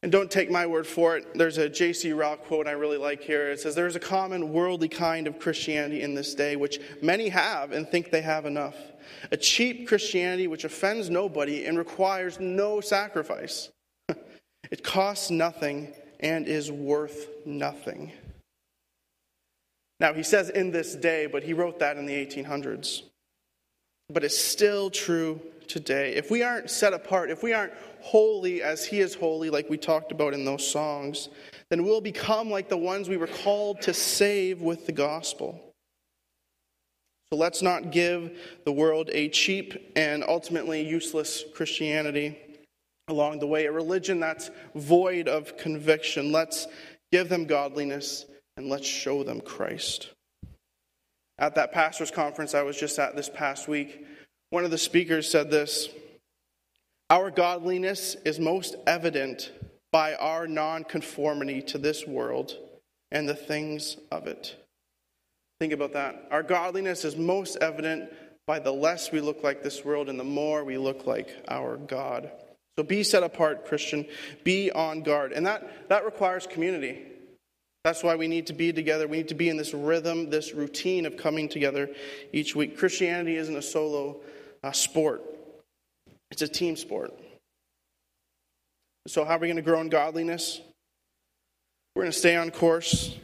And 0.03 0.11
don't 0.11 0.31
take 0.31 0.49
my 0.49 0.65
word 0.65 0.87
for 0.87 1.15
it. 1.17 1.27
There's 1.35 1.59
a 1.59 1.69
J.C. 1.69 2.11
Ryle 2.11 2.37
quote 2.37 2.67
I 2.67 2.71
really 2.71 2.97
like 2.97 3.21
here. 3.21 3.51
It 3.51 3.59
says, 3.59 3.75
There 3.75 3.85
is 3.85 3.95
a 3.95 3.99
common 3.99 4.51
worldly 4.51 4.87
kind 4.89 5.27
of 5.27 5.37
Christianity 5.37 6.01
in 6.01 6.15
this 6.15 6.33
day, 6.33 6.55
which 6.55 6.79
many 7.01 7.29
have 7.29 7.71
and 7.71 7.87
think 7.87 8.09
they 8.09 8.21
have 8.21 8.45
enough. 8.45 8.75
A 9.31 9.37
cheap 9.37 9.87
Christianity 9.87 10.47
which 10.47 10.63
offends 10.63 11.09
nobody 11.09 11.65
and 11.65 11.77
requires 11.77 12.39
no 12.39 12.81
sacrifice. 12.81 13.69
it 14.71 14.83
costs 14.83 15.29
nothing 15.29 15.93
and 16.19 16.47
is 16.47 16.71
worth 16.71 17.27
nothing. 17.45 18.11
Now, 19.99 20.13
he 20.13 20.23
says 20.23 20.49
in 20.49 20.71
this 20.71 20.95
day, 20.95 21.27
but 21.27 21.43
he 21.43 21.53
wrote 21.53 21.77
that 21.79 21.97
in 21.97 22.07
the 22.07 22.25
1800s. 22.25 23.03
But 24.09 24.23
it's 24.23 24.37
still 24.37 24.89
true 24.89 25.39
today. 25.71 26.13
If 26.15 26.29
we 26.29 26.43
aren't 26.43 26.69
set 26.69 26.93
apart, 26.93 27.31
if 27.31 27.43
we 27.43 27.53
aren't 27.53 27.73
holy 28.01 28.61
as 28.61 28.85
He 28.85 28.99
is 28.99 29.15
holy, 29.15 29.49
like 29.49 29.69
we 29.69 29.77
talked 29.77 30.11
about 30.11 30.33
in 30.33 30.43
those 30.43 30.69
songs, 30.69 31.29
then 31.69 31.83
we'll 31.83 32.01
become 32.01 32.49
like 32.49 32.67
the 32.67 32.77
ones 32.77 33.07
we 33.07 33.17
were 33.17 33.27
called 33.27 33.81
to 33.81 33.93
save 33.93 34.61
with 34.61 34.85
the 34.85 34.91
gospel. 34.91 35.59
So 37.31 37.37
let's 37.37 37.61
not 37.61 37.91
give 37.91 38.37
the 38.65 38.73
world 38.73 39.09
a 39.13 39.29
cheap 39.29 39.93
and 39.95 40.23
ultimately 40.27 40.85
useless 40.85 41.45
Christianity 41.55 42.37
along 43.07 43.39
the 43.39 43.47
way, 43.47 43.65
a 43.65 43.71
religion 43.71 44.19
that's 44.19 44.51
void 44.75 45.29
of 45.29 45.55
conviction. 45.57 46.33
Let's 46.33 46.67
give 47.11 47.29
them 47.29 47.45
godliness 47.45 48.25
and 48.57 48.67
let's 48.67 48.87
show 48.87 49.23
them 49.23 49.39
Christ. 49.39 50.09
At 51.37 51.55
that 51.55 51.71
pastor's 51.71 52.11
conference 52.11 52.53
I 52.53 52.63
was 52.63 52.77
just 52.77 52.99
at 52.99 53.15
this 53.15 53.29
past 53.29 53.67
week, 53.69 54.05
one 54.51 54.65
of 54.65 54.71
the 54.71 54.77
speakers 54.77 55.29
said 55.29 55.49
this 55.49 55.89
Our 57.09 57.31
godliness 57.31 58.15
is 58.23 58.39
most 58.39 58.75
evident 58.85 59.51
by 59.91 60.13
our 60.15 60.45
nonconformity 60.45 61.61
to 61.63 61.79
this 61.79 62.05
world 62.05 62.55
and 63.11 63.27
the 63.27 63.35
things 63.35 63.97
of 64.11 64.27
it. 64.27 64.55
Think 65.59 65.73
about 65.73 65.93
that. 65.93 66.27
Our 66.31 66.43
godliness 66.43 67.03
is 67.03 67.15
most 67.15 67.57
evident 67.57 68.09
by 68.47 68.59
the 68.59 68.71
less 68.71 69.11
we 69.11 69.21
look 69.21 69.43
like 69.43 69.63
this 69.63 69.83
world 69.83 70.09
and 70.09 70.19
the 70.19 70.23
more 70.23 70.63
we 70.63 70.77
look 70.77 71.05
like 71.05 71.29
our 71.47 71.77
God. 71.77 72.31
So 72.77 72.83
be 72.83 73.03
set 73.03 73.23
apart, 73.23 73.65
Christian. 73.65 74.05
Be 74.43 74.71
on 74.71 75.03
guard. 75.03 75.33
And 75.33 75.45
that, 75.45 75.89
that 75.89 76.05
requires 76.05 76.47
community. 76.47 77.03
That's 77.83 78.01
why 78.03 78.15
we 78.15 78.27
need 78.27 78.47
to 78.47 78.53
be 78.53 78.71
together. 78.71 79.07
We 79.07 79.17
need 79.17 79.27
to 79.27 79.35
be 79.35 79.49
in 79.49 79.57
this 79.57 79.73
rhythm, 79.73 80.29
this 80.29 80.53
routine 80.53 81.05
of 81.05 81.17
coming 81.17 81.49
together 81.49 81.89
each 82.31 82.55
week. 82.55 82.77
Christianity 82.77 83.35
isn't 83.35 83.55
a 83.55 83.61
solo 83.61 84.21
uh, 84.63 84.71
sport, 84.71 85.23
it's 86.29 86.41
a 86.41 86.47
team 86.47 86.75
sport. 86.75 87.11
So, 89.07 89.25
how 89.25 89.35
are 89.35 89.39
we 89.39 89.47
going 89.47 89.55
to 89.57 89.63
grow 89.63 89.81
in 89.81 89.89
godliness? 89.89 90.61
We're 91.95 92.03
going 92.03 92.11
to 92.11 92.17
stay 92.17 92.35
on 92.35 92.51
course, 92.51 93.17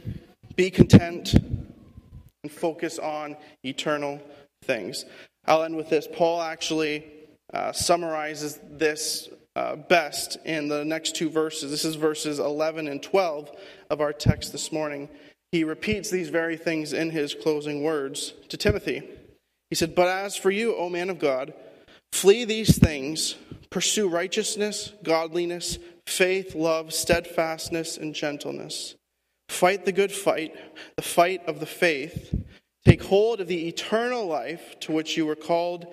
be 0.56 0.70
content, 0.70 1.34
and 2.42 2.52
focus 2.52 2.98
on 2.98 3.36
eternal 3.64 4.20
things. 4.64 5.04
I'll 5.46 5.62
end 5.62 5.76
with 5.76 5.88
this. 5.88 6.06
Paul 6.12 6.42
actually 6.42 7.04
uh, 7.54 7.72
summarizes 7.72 8.58
this 8.70 9.28
uh, 9.56 9.76
best 9.76 10.36
in 10.44 10.68
the 10.68 10.84
next 10.84 11.16
two 11.16 11.30
verses. 11.30 11.70
This 11.70 11.84
is 11.84 11.94
verses 11.94 12.38
11 12.38 12.88
and 12.88 13.02
12 13.02 13.50
of 13.90 14.00
our 14.00 14.12
text 14.12 14.52
this 14.52 14.70
morning. 14.70 15.08
He 15.50 15.64
repeats 15.64 16.10
these 16.10 16.28
very 16.28 16.56
things 16.56 16.92
in 16.92 17.10
his 17.10 17.34
closing 17.34 17.82
words 17.82 18.34
to 18.50 18.56
Timothy. 18.56 19.02
He 19.70 19.76
said, 19.76 19.94
But 19.94 20.08
as 20.08 20.36
for 20.36 20.50
you, 20.50 20.74
O 20.76 20.88
man 20.88 21.10
of 21.10 21.18
God, 21.18 21.52
flee 22.12 22.44
these 22.44 22.78
things, 22.78 23.36
pursue 23.70 24.08
righteousness, 24.08 24.92
godliness, 25.02 25.78
faith, 26.06 26.54
love, 26.54 26.92
steadfastness, 26.92 27.96
and 27.96 28.14
gentleness. 28.14 28.94
Fight 29.48 29.84
the 29.84 29.92
good 29.92 30.12
fight, 30.12 30.54
the 30.96 31.02
fight 31.02 31.46
of 31.46 31.60
the 31.60 31.66
faith. 31.66 32.34
Take 32.84 33.02
hold 33.02 33.40
of 33.40 33.48
the 33.48 33.68
eternal 33.68 34.26
life 34.26 34.78
to 34.80 34.92
which 34.92 35.16
you 35.16 35.26
were 35.26 35.36
called 35.36 35.86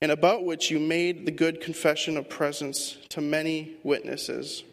and 0.00 0.10
about 0.10 0.44
which 0.44 0.70
you 0.70 0.80
made 0.80 1.26
the 1.26 1.32
good 1.32 1.60
confession 1.60 2.16
of 2.16 2.28
presence 2.28 2.96
to 3.10 3.20
many 3.20 3.76
witnesses. 3.82 4.64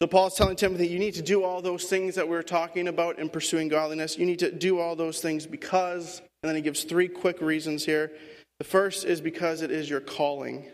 So, 0.00 0.08
Paul's 0.08 0.34
telling 0.34 0.56
Timothy, 0.56 0.88
you 0.88 0.98
need 0.98 1.14
to 1.14 1.22
do 1.22 1.44
all 1.44 1.62
those 1.62 1.84
things 1.84 2.16
that 2.16 2.28
we 2.28 2.36
are 2.36 2.42
talking 2.42 2.88
about 2.88 3.20
in 3.20 3.28
pursuing 3.28 3.68
godliness. 3.68 4.18
You 4.18 4.26
need 4.26 4.40
to 4.40 4.50
do 4.50 4.80
all 4.80 4.96
those 4.96 5.20
things 5.20 5.46
because 5.46 6.20
and 6.42 6.48
then 6.48 6.56
he 6.56 6.62
gives 6.62 6.84
three 6.84 7.08
quick 7.08 7.40
reasons 7.40 7.84
here. 7.84 8.12
The 8.58 8.64
first 8.64 9.04
is 9.04 9.20
because 9.20 9.62
it 9.62 9.70
is 9.70 9.88
your 9.88 10.00
calling. 10.00 10.66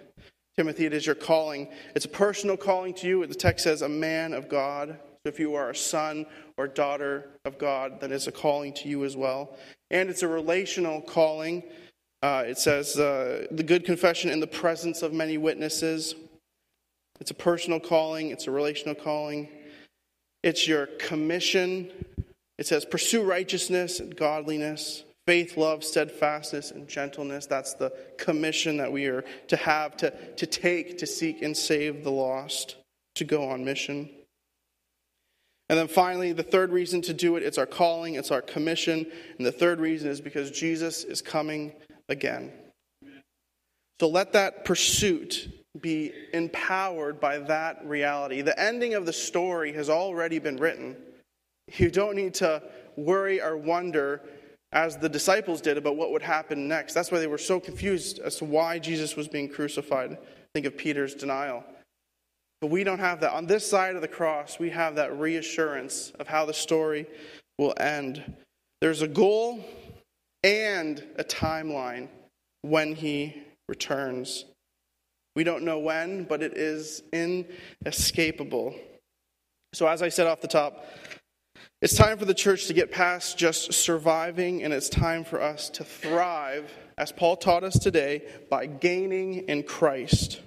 Timothy, 0.57 0.87
it 0.87 0.95
is 0.95 1.07
your 1.07 1.15
calling. 1.15 1.69
It's 1.95 2.05
a 2.07 2.11
personal 2.11 2.57
calling 2.57 2.95
to 2.95 3.07
you. 3.07 3.27
The 3.27 3.35
text 3.35 3.65
says, 3.65 3.83
a 3.83 3.89
man 3.89 4.33
of 4.33 4.49
God. 4.49 4.99
So 5.23 5.29
if 5.29 5.39
you 5.39 5.55
are 5.55 5.71
a 5.71 5.77
son 5.77 6.27
or 6.57 6.67
daughter 6.69 7.31
of 7.45 7.59
God, 7.59 8.01
then 8.01 8.13
it's 8.13 8.27
a 8.27 8.33
calling 8.33 8.73
to 8.75 8.89
you 8.89 9.05
as 9.05 9.17
well. 9.17 9.57
And 9.91 10.09
it's 10.09 10.23
a 10.23 10.29
relational 10.29 11.01
calling. 11.03 11.63
Uh, 12.23 12.45
it 12.47 12.59
says, 12.59 12.99
uh, 12.99 13.47
the 13.51 13.63
good 13.63 13.85
confession 13.85 14.31
in 14.31 14.41
the 14.41 14.47
presence 14.47 15.03
of 15.03 15.13
many 15.13 15.39
witnesses. 15.39 16.15
It's 17.21 17.31
a 17.31 17.35
personal 17.35 17.79
calling, 17.79 18.31
it's 18.31 18.47
a 18.47 18.51
relational 18.51 18.95
calling. 18.95 19.49
It's 20.43 20.67
your 20.67 20.87
commission. 20.99 21.91
It 22.59 22.67
says, 22.67 22.85
pursue 22.85 23.23
righteousness 23.23 24.01
and 24.01 24.17
godliness 24.17 25.05
faith, 25.29 25.59
love, 25.59 25.85
steadfastness, 25.85 26.71
and 26.71 26.89
gentleness. 26.89 27.45
That's 27.45 27.75
the 27.75 27.93
commission 28.17 28.79
that 28.79 28.91
we 28.91 29.09
are 29.09 29.27
to 29.49 29.57
have, 29.57 29.95
to, 29.99 30.11
to 30.37 30.47
take, 30.47 30.97
to 30.97 31.07
seek 31.07 31.43
and 31.43 31.55
save 31.55 32.03
the 32.03 32.11
lost, 32.11 32.77
to 33.17 33.25
go 33.25 33.51
on 33.51 33.63
mission. 33.63 34.09
And 35.69 35.79
then 35.79 35.87
finally, 35.87 36.33
the 36.33 36.43
third 36.43 36.73
reason 36.73 37.03
to 37.03 37.13
do 37.13 37.37
it, 37.37 37.43
it's 37.43 37.59
our 37.59 37.67
calling, 37.67 38.15
it's 38.15 38.31
our 38.31 38.41
commission. 38.41 39.07
And 39.37 39.47
the 39.47 39.53
third 39.53 39.81
reason 39.81 40.09
is 40.09 40.19
because 40.19 40.51
Jesus 40.51 41.05
is 41.05 41.21
coming 41.21 41.75
again. 42.09 42.51
So 44.01 44.09
let 44.09 44.33
that 44.33 44.65
pursuit 44.65 45.47
be 45.79 46.11
empowered 46.33 47.21
by 47.21 47.37
that 47.37 47.85
reality. 47.85 48.41
The 48.41 48.59
ending 48.59 48.95
of 48.95 49.05
the 49.05 49.13
story 49.13 49.75
has 49.75 49.91
already 49.91 50.39
been 50.39 50.57
written. 50.57 50.97
You 51.77 51.91
don't 51.91 52.17
need 52.17 52.33
to 52.37 52.63
worry 52.97 53.43
or 53.43 53.59
wonder 53.59 54.23
as 54.73 54.97
the 54.99 55.09
disciples 55.09 55.61
did 55.61 55.79
about 55.79 55.97
what 55.97 56.13
would 56.13 56.23
happen 56.23 56.69
next. 56.69 56.95
That's 56.95 57.11
why 57.11 57.19
they 57.19 57.27
were 57.27 57.39
so 57.39 57.59
confused 57.59 58.19
as 58.19 58.37
to 58.37 58.45
why 58.45 58.79
Jesus 58.79 59.17
was 59.17 59.29
being 59.29 59.49
crucified. 59.49 60.19
Think 60.55 60.67
of 60.67 60.77
Peter's 60.77 61.15
denial. 61.15 61.65
But 62.61 62.71
we 62.71 62.85
don't 62.85 62.99
have 62.99 63.21
that. 63.21 63.33
On 63.33 63.47
this 63.47 63.69
side 63.69 63.95
of 63.95 64.03
the 64.03 64.09
cross, 64.09 64.59
we 64.59 64.71
have 64.71 64.97
that 64.97 65.19
reassurance 65.19 66.13
of 66.19 66.27
how 66.27 66.45
the 66.45 66.53
story 66.53 67.07
will 67.57 67.75
end. 67.79 68.37
There's 68.81 69.03
a 69.03 69.09
goal 69.09 69.65
and 70.43 71.03
a 71.17 71.25
timeline 71.25 72.09
when 72.63 72.95
he 72.95 73.43
returns. 73.69 74.45
We 75.37 75.45
don't 75.45 75.63
know 75.63 75.79
when, 75.79 76.25
but 76.25 76.43
it 76.43 76.57
is 76.57 77.03
inescapable. 77.13 78.75
So, 79.73 79.87
as 79.87 80.03
I 80.03 80.09
said 80.09 80.27
off 80.27 80.41
the 80.41 80.49
top, 80.49 80.85
it's 81.81 81.97
time 81.97 82.19
for 82.19 82.25
the 82.25 82.35
church 82.35 82.67
to 82.67 82.75
get 82.75 82.91
past 82.91 83.39
just 83.39 83.73
surviving, 83.73 84.65
and 84.65 84.73
it's 84.73 84.89
time 84.89 85.25
for 85.25 85.41
us 85.41 85.71
to 85.71 85.85
thrive, 85.85 86.71
as 86.97 87.13
Paul 87.13 87.37
taught 87.37 87.65
us 87.65 87.79
today, 87.79 88.23
by 88.51 88.67
gaining 88.67 89.49
in 89.49 89.63
Christ. 89.63 90.41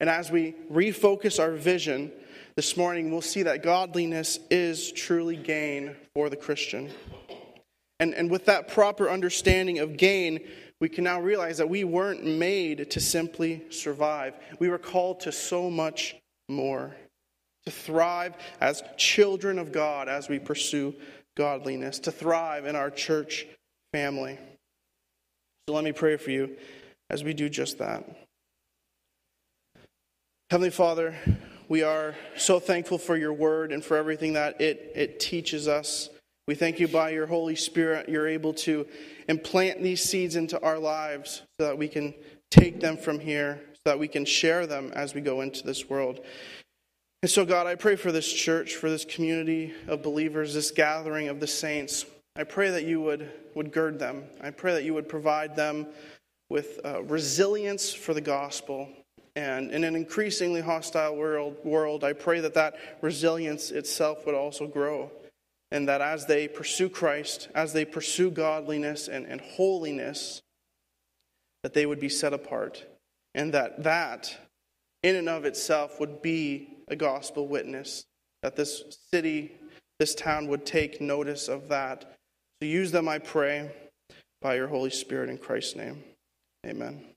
And 0.00 0.10
as 0.10 0.30
we 0.30 0.54
refocus 0.72 1.38
our 1.38 1.52
vision, 1.52 2.10
this 2.56 2.76
morning, 2.76 3.10
we'll 3.10 3.22
see 3.22 3.44
that 3.44 3.62
godliness 3.62 4.38
is 4.50 4.92
truly 4.92 5.36
gain 5.36 5.94
for 6.14 6.28
the 6.28 6.36
Christian. 6.36 6.90
And, 8.00 8.12
and 8.14 8.30
with 8.30 8.46
that 8.46 8.68
proper 8.68 9.08
understanding 9.08 9.78
of 9.78 9.96
gain, 9.96 10.40
we 10.80 10.88
can 10.88 11.04
now 11.04 11.20
realize 11.20 11.58
that 11.58 11.68
we 11.68 11.84
weren't 11.84 12.24
made 12.24 12.90
to 12.90 13.00
simply 13.00 13.62
survive. 13.70 14.34
We 14.58 14.68
were 14.68 14.78
called 14.78 15.20
to 15.20 15.32
so 15.32 15.70
much 15.70 16.16
more, 16.48 16.96
to 17.66 17.70
thrive 17.70 18.34
as 18.60 18.82
children 18.96 19.58
of 19.58 19.72
God 19.72 20.08
as 20.08 20.28
we 20.28 20.38
pursue 20.38 20.94
godliness, 21.36 21.98
to 22.00 22.12
thrive 22.12 22.66
in 22.66 22.76
our 22.76 22.90
church 22.90 23.46
family. 23.92 24.38
So 25.68 25.74
let 25.74 25.84
me 25.84 25.92
pray 25.92 26.16
for 26.16 26.30
you 26.30 26.56
as 27.08 27.24
we 27.24 27.34
do 27.34 27.48
just 27.48 27.78
that. 27.78 28.04
Heavenly 30.50 30.70
Father, 30.70 31.14
we 31.68 31.82
are 31.84 32.16
so 32.36 32.58
thankful 32.58 32.98
for 32.98 33.16
your 33.16 33.32
word 33.32 33.70
and 33.70 33.84
for 33.84 33.96
everything 33.96 34.32
that 34.32 34.60
it, 34.60 34.92
it 34.96 35.20
teaches 35.20 35.68
us. 35.68 36.08
We 36.48 36.56
thank 36.56 36.80
you 36.80 36.88
by 36.88 37.10
your 37.10 37.26
Holy 37.26 37.54
Spirit, 37.54 38.08
you're 38.08 38.26
able 38.26 38.52
to 38.54 38.88
implant 39.28 39.80
these 39.80 40.02
seeds 40.02 40.34
into 40.34 40.60
our 40.60 40.80
lives 40.80 41.42
so 41.58 41.66
that 41.66 41.78
we 41.78 41.86
can 41.86 42.12
take 42.50 42.80
them 42.80 42.96
from 42.96 43.20
here, 43.20 43.60
so 43.74 43.80
that 43.84 44.00
we 44.00 44.08
can 44.08 44.24
share 44.24 44.66
them 44.66 44.90
as 44.96 45.14
we 45.14 45.20
go 45.20 45.42
into 45.42 45.62
this 45.62 45.88
world. 45.88 46.20
And 47.22 47.30
so, 47.30 47.44
God, 47.44 47.66
I 47.66 47.74
pray 47.74 47.96
for 47.96 48.12
this 48.12 48.32
church, 48.32 48.76
for 48.76 48.88
this 48.88 49.04
community 49.04 49.74
of 49.86 50.02
believers, 50.02 50.54
this 50.54 50.70
gathering 50.70 51.28
of 51.28 51.38
the 51.38 51.46
saints. 51.46 52.06
I 52.34 52.44
pray 52.44 52.70
that 52.70 52.84
you 52.84 53.00
would, 53.02 53.30
would 53.54 53.72
gird 53.72 53.98
them. 53.98 54.24
I 54.40 54.50
pray 54.50 54.72
that 54.72 54.84
you 54.84 54.94
would 54.94 55.08
provide 55.08 55.54
them 55.54 55.86
with 56.48 56.80
uh, 56.84 57.02
resilience 57.02 57.92
for 57.92 58.14
the 58.14 58.22
gospel. 58.22 58.88
And 59.36 59.70
in 59.70 59.84
an 59.84 59.96
increasingly 59.96 60.62
hostile 60.62 61.14
world, 61.14 61.56
world, 61.62 62.04
I 62.04 62.14
pray 62.14 62.40
that 62.40 62.54
that 62.54 62.76
resilience 63.02 63.70
itself 63.70 64.24
would 64.24 64.34
also 64.34 64.66
grow 64.66 65.10
and 65.70 65.88
that 65.88 66.00
as 66.00 66.26
they 66.26 66.48
pursue 66.48 66.88
Christ, 66.88 67.48
as 67.54 67.72
they 67.72 67.84
pursue 67.84 68.30
godliness 68.30 69.08
and, 69.08 69.26
and 69.26 69.40
holiness, 69.40 70.42
that 71.62 71.74
they 71.74 71.86
would 71.86 72.00
be 72.00 72.08
set 72.08 72.32
apart, 72.32 72.84
and 73.34 73.54
that 73.54 73.82
that, 73.84 74.36
in 75.02 75.14
and 75.14 75.28
of 75.28 75.44
itself, 75.44 76.00
would 76.00 76.22
be 76.22 76.69
a 76.90 76.96
gospel 76.96 77.48
witness, 77.48 78.04
that 78.42 78.56
this 78.56 78.82
city, 79.10 79.52
this 79.98 80.14
town 80.14 80.48
would 80.48 80.66
take 80.66 81.00
notice 81.00 81.48
of 81.48 81.68
that. 81.68 82.16
So 82.60 82.66
use 82.66 82.90
them, 82.92 83.08
I 83.08 83.18
pray, 83.18 83.70
by 84.42 84.56
your 84.56 84.68
Holy 84.68 84.90
Spirit 84.90 85.30
in 85.30 85.38
Christ's 85.38 85.76
name. 85.76 86.02
Amen. 86.66 87.10